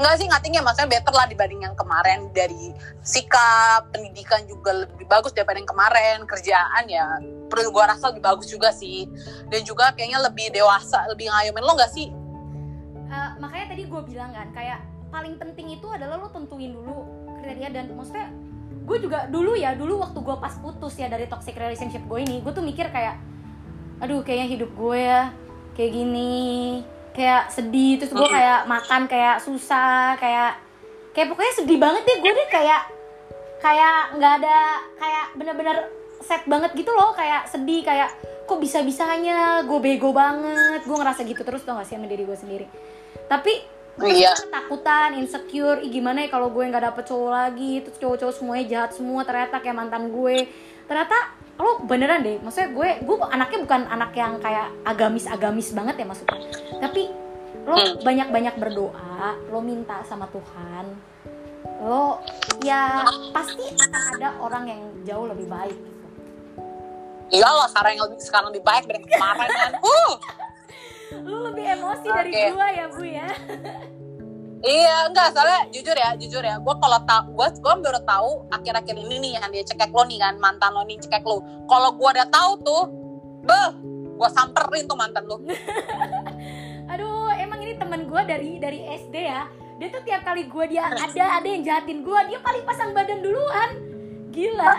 Enggak 0.00 0.14
sih 0.16 0.24
nggak? 0.26 0.42
Tinggi 0.42 0.58
maksudnya 0.64 0.90
better 0.96 1.12
lah 1.12 1.26
dibanding 1.28 1.60
yang 1.64 1.76
kemarin. 1.76 2.32
Dari 2.32 2.72
sikap 3.04 3.92
pendidikan 3.92 4.42
juga 4.48 4.88
lebih 4.88 5.06
bagus 5.06 5.36
daripada 5.36 5.60
yang 5.60 5.68
kemarin. 5.68 6.16
Kerjaan 6.24 6.84
ya 6.88 7.06
perlu 7.52 7.68
gue 7.70 7.84
rasa 7.84 8.10
lebih 8.10 8.24
bagus 8.24 8.48
juga 8.48 8.72
sih. 8.72 9.06
Dan 9.52 9.62
juga 9.62 9.92
kayaknya 9.92 10.24
lebih 10.24 10.50
dewasa 10.50 11.04
lebih 11.08 11.28
ngayomin. 11.28 11.64
Lo 11.64 11.76
nggak 11.76 11.92
sih? 11.92 12.08
Eh, 13.14 13.30
makanya 13.38 13.66
tadi 13.76 13.82
gue 13.86 14.02
bilang 14.08 14.30
kan 14.32 14.48
kayak 14.50 14.80
paling 15.14 15.38
penting 15.38 15.78
itu 15.78 15.86
adalah 15.86 16.18
lo 16.18 16.28
tentuin 16.34 16.74
dulu 16.74 17.06
kriteria 17.38 17.70
dan 17.70 17.94
maksudnya 17.94 18.34
gue 18.84 18.98
juga 18.98 19.30
dulu 19.30 19.54
ya 19.54 19.78
dulu 19.78 20.02
waktu 20.02 20.18
gue 20.18 20.36
pas 20.42 20.54
putus 20.58 20.98
ya 20.98 21.06
dari 21.06 21.30
toxic 21.30 21.54
relationship 21.54 22.02
gue 22.04 22.18
ini 22.18 22.42
gue 22.42 22.50
tuh 22.50 22.66
mikir 22.66 22.90
kayak 22.90 23.22
aduh 24.02 24.26
kayaknya 24.26 24.58
hidup 24.58 24.70
gue 24.74 24.98
ya 24.98 25.30
kayak 25.78 25.92
gini 25.94 26.82
kayak 27.14 27.48
sedih 27.48 28.02
terus 28.02 28.10
gue 28.10 28.28
kayak 28.28 28.66
makan 28.66 29.06
kayak 29.06 29.38
susah 29.38 30.18
kayak 30.18 30.58
kayak 31.14 31.30
pokoknya 31.30 31.54
sedih 31.62 31.78
banget 31.78 32.02
deh. 32.02 32.16
Gue 32.20 32.32
deh 32.34 32.48
kayak 32.50 32.82
kayak 33.62 34.18
nggak 34.18 34.32
ada 34.42 34.58
kayak 34.98 35.26
bener-bener 35.38 35.76
sad 36.20 36.42
banget 36.44 36.74
gitu 36.74 36.90
loh. 36.90 37.14
Kayak 37.14 37.46
sedih 37.48 37.86
kayak 37.86 38.10
kok 38.44 38.60
bisa 38.60 38.84
bisanya 38.84 39.64
gue 39.64 39.78
bego 39.80 40.12
banget 40.12 40.84
gue 40.84 40.96
ngerasa 40.96 41.24
gitu 41.24 41.40
terus 41.48 41.64
tau 41.64 41.80
gak 41.80 41.88
sih 41.88 41.96
sama 41.96 42.10
diri 42.10 42.28
gue 42.28 42.36
sendiri. 42.36 42.66
Tapi 43.30 43.74
Iya. 43.94 44.34
ketakutan 44.34 45.14
insecure 45.14 45.78
ih 45.78 45.86
gimana 45.86 46.26
ya 46.26 46.28
kalau 46.34 46.50
gue 46.50 46.66
nggak 46.66 46.82
dapet 46.82 47.04
cowok 47.06 47.30
lagi 47.30 47.78
terus 47.78 47.94
cowok-cowok 48.02 48.34
semuanya 48.34 48.64
jahat 48.66 48.90
semua 48.98 49.22
ternyata 49.22 49.62
kayak 49.62 49.76
mantan 49.78 50.10
gue. 50.10 50.50
Ternyata 50.90 51.14
lo 51.54 51.86
beneran 51.86 52.20
deh 52.20 52.42
maksudnya 52.42 52.70
gue 52.70 52.88
gue 53.00 53.16
anaknya 53.30 53.58
bukan 53.62 53.82
anak 53.86 54.10
yang 54.12 54.32
kayak 54.38 54.68
agamis 54.82 55.26
agamis 55.26 55.70
banget 55.70 56.02
ya 56.02 56.06
maksudnya 56.06 56.38
tapi 56.80 57.02
lo 57.64 57.72
Hmm. 57.74 57.96
banyak-banyak 58.02 58.54
berdoa 58.60 59.38
lo 59.48 59.58
minta 59.58 60.02
sama 60.04 60.28
Tuhan 60.28 60.84
lo 61.80 62.20
ya 62.60 63.06
pasti 63.30 63.64
akan 63.72 64.02
ada 64.14 64.28
orang 64.36 64.64
yang 64.66 64.80
jauh 65.02 65.26
lebih 65.26 65.46
baik 65.46 65.72
gitu. 65.72 66.06
iyalah 67.32 67.70
sekarang 67.70 67.92
yang 67.94 68.04
lebih 68.04 68.18
sekarang 68.20 68.46
lebih 68.52 68.62
baik 68.62 68.84
dari 68.84 69.00
kemarin 69.00 69.48
kan 69.48 69.72
uh 69.88 70.12
lo 71.24 71.36
lebih 71.48 71.64
emosi 71.72 72.08
dari 72.10 72.30
Oke. 72.34 72.44
gue 72.52 72.68
ya 72.68 72.86
bu 72.90 73.02
ya 73.06 73.28
Iya, 74.64 75.12
enggak, 75.12 75.36
soalnya 75.36 75.60
jujur 75.68 75.92
ya, 75.92 76.16
jujur 76.16 76.40
ya, 76.40 76.56
gue 76.56 76.74
kalau 76.80 76.96
tau, 77.04 77.28
gue 77.28 77.48
gue 77.60 77.74
baru 77.84 78.00
tahu 78.08 78.48
akhir-akhir 78.48 78.96
ini 78.96 79.20
nih 79.20 79.32
yang 79.36 79.52
dia 79.52 79.60
cekek 79.60 79.92
lo 79.92 80.08
nih 80.08 80.16
kan 80.16 80.40
mantan 80.40 80.72
lo 80.72 80.88
nih 80.88 80.96
cekek 81.04 81.20
lo. 81.20 81.44
Kalau 81.68 81.92
gue 81.92 82.08
udah 82.08 82.28
tahu 82.32 82.50
tuh, 82.64 82.82
beh, 83.44 83.68
gue 84.16 84.28
samperin 84.32 84.88
tuh 84.88 84.96
mantan 84.96 85.28
lo. 85.28 85.36
aduh 86.92 87.32
emang 87.40 87.60
ini 87.64 87.74
temen 87.80 88.04
gue 88.04 88.22
dari 88.28 88.60
dari 88.60 88.80
SD 88.84 89.16
ya 89.16 89.48
dia 89.80 89.88
tuh 89.90 90.02
tiap 90.06 90.22
kali 90.22 90.46
gue 90.46 90.64
dia 90.70 90.86
ada 90.86 91.42
ada 91.42 91.48
yang 91.48 91.64
jahatin 91.66 92.06
gue 92.06 92.18
dia 92.30 92.38
paling 92.38 92.62
pasang 92.62 92.94
badan 92.94 93.18
duluan 93.24 93.70
gila 94.30 94.72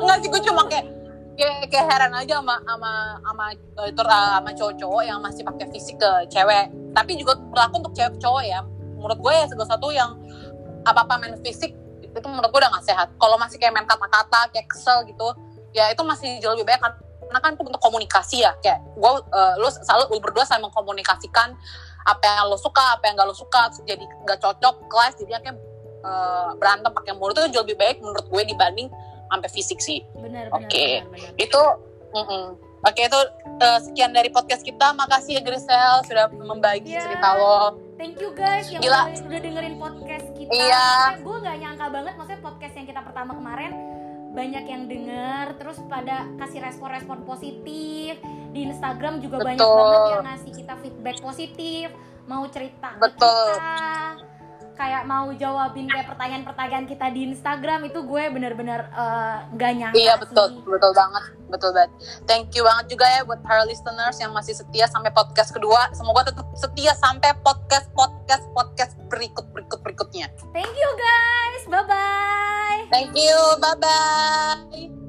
Enggak 0.00 0.16
sih, 0.22 0.28
gue 0.28 0.42
cuma 0.44 0.62
kayak 0.68 0.86
kayak, 1.38 1.58
kayak 1.72 1.86
heran 1.88 2.12
aja 2.14 2.38
sama 2.42 2.56
sama 2.62 2.92
sama 3.22 3.44
eh, 3.54 3.88
itu 3.90 4.02
uh, 4.02 4.28
sama 4.38 4.50
cowok-cowok 4.54 5.02
yang 5.06 5.18
masih 5.24 5.42
pakai 5.46 5.66
fisik 5.72 5.96
ke 5.98 6.10
cewek. 6.28 6.66
Tapi 6.90 7.18
juga 7.18 7.38
berlaku 7.38 7.84
untuk 7.86 7.94
cewek 7.94 8.18
cowok 8.18 8.42
ya. 8.44 8.60
Menurut 8.98 9.18
gue 9.18 9.32
ya 9.32 9.44
segala 9.48 9.68
satu 9.68 9.88
yang 9.94 10.18
apa-apa 10.84 11.20
main 11.20 11.36
fisik 11.40 11.76
itu 12.00 12.26
menurut 12.26 12.50
gue 12.50 12.60
udah 12.60 12.72
gak 12.74 12.86
sehat. 12.86 13.08
Kalau 13.16 13.36
masih 13.38 13.56
kayak 13.56 13.72
main 13.76 13.86
kata-kata, 13.86 14.50
kayak 14.50 14.66
kesel 14.66 15.06
gitu, 15.06 15.30
ya 15.70 15.88
itu 15.88 16.02
masih 16.02 16.42
jauh 16.42 16.58
lebih 16.58 16.74
baik. 16.74 16.82
Karena 16.82 17.38
kan 17.38 17.54
itu 17.54 17.62
untuk 17.62 17.82
komunikasi 17.82 18.42
ya. 18.42 18.52
Kayak 18.58 18.82
gue, 18.98 19.12
uh, 19.30 19.54
lu 19.62 19.68
selalu 19.70 20.04
lu 20.10 20.18
berdua 20.18 20.42
saling 20.42 20.66
mengkomunikasikan 20.66 21.54
apa 22.08 22.22
yang 22.24 22.50
lo 22.50 22.58
suka, 22.58 22.98
apa 22.98 23.06
yang 23.06 23.14
gak 23.14 23.28
lo 23.28 23.36
suka, 23.36 23.70
jadi 23.86 24.04
gak 24.26 24.40
cocok, 24.42 24.74
kelas, 24.90 25.14
jadi 25.20 25.38
kayak 25.38 25.56
uh, 26.02 26.56
berantem 26.56 26.90
pakai 26.90 27.12
mulut 27.14 27.36
itu 27.38 27.54
jauh 27.54 27.64
lebih 27.64 27.78
baik 27.78 27.96
menurut 28.00 28.26
gue 28.26 28.42
dibanding 28.48 28.88
sampai 29.30 29.50
fisik 29.52 29.78
sih. 29.78 30.02
bener 30.18 30.50
Oke. 30.50 31.06
bener. 31.06 31.38
Itu, 31.38 31.62
mm-mm. 32.16 32.69
Oke 32.80 33.00
itu 33.00 33.20
uh, 33.60 33.78
sekian 33.80 34.10
dari 34.10 34.28
podcast 34.28 34.62
kita. 34.62 34.92
Makasih 34.92 35.38
ya 35.38 35.42
Grisel 35.42 35.94
sudah 36.04 36.26
membagi 36.32 36.96
Iya. 36.96 37.02
cerita 37.04 37.28
lo. 37.36 37.76
Thank 38.00 38.16
you 38.18 38.32
guys 38.32 38.72
yang 38.72 38.80
Gila. 38.80 39.12
udah, 39.12 39.40
dengerin 39.40 39.76
podcast 39.76 40.26
kita. 40.32 40.50
Iya. 40.50 41.20
Gue 41.20 41.36
nggak 41.38 41.56
nyangka 41.60 41.86
banget, 41.92 42.12
maksudnya 42.16 42.40
podcast 42.40 42.74
yang 42.74 42.86
kita 42.88 43.00
pertama 43.04 43.32
kemarin 43.36 43.72
banyak 44.30 44.64
yang 44.64 44.82
denger, 44.86 45.58
terus 45.58 45.82
pada 45.84 46.22
kasih 46.38 46.62
respon-respon 46.62 47.26
positif 47.26 48.14
di 48.54 48.60
Instagram 48.62 49.18
juga 49.18 49.42
banyak 49.42 49.58
Betul. 49.58 49.74
banget 49.76 50.02
yang 50.06 50.26
ngasih 50.26 50.52
kita 50.54 50.74
feedback 50.78 51.16
positif, 51.18 51.86
mau 52.24 52.46
cerita 52.46 52.94
ke 52.94 53.10
Betul. 53.10 53.46
kita, 53.58 53.74
kayak 54.80 55.04
mau 55.04 55.28
jawabin 55.36 55.84
kayak 55.92 56.08
pertanyaan-pertanyaan 56.08 56.88
kita 56.88 57.12
di 57.12 57.28
Instagram 57.28 57.84
itu 57.84 58.00
gue 58.00 58.24
bener-bener 58.32 58.88
eh, 58.88 59.36
nggak 59.52 59.70
nyangka 59.76 60.00
Iya 60.00 60.14
betul, 60.16 60.46
sih. 60.56 60.64
betul 60.64 60.92
banget, 60.96 61.24
betul 61.52 61.70
banget. 61.76 61.90
Thank 62.24 62.56
you 62.56 62.64
banget 62.64 62.86
juga 62.88 63.04
ya 63.04 63.20
buat 63.28 63.44
para 63.44 63.68
listeners 63.68 64.16
yang 64.16 64.32
masih 64.32 64.56
setia 64.56 64.88
sampai 64.88 65.12
podcast 65.12 65.52
kedua. 65.52 65.92
Semoga 65.92 66.32
tetap 66.32 66.48
setia 66.56 66.96
sampai 66.96 67.36
podcast 67.44 67.92
podcast 67.92 68.48
podcast 68.56 68.96
berikut 69.12 69.44
berikut 69.52 69.84
berikutnya. 69.84 70.32
Thank 70.56 70.72
you 70.72 70.90
guys, 70.96 71.62
bye 71.68 71.84
bye. 71.84 72.80
Thank 72.88 73.12
you, 73.12 73.36
bye 73.60 73.76
bye. 73.76 74.99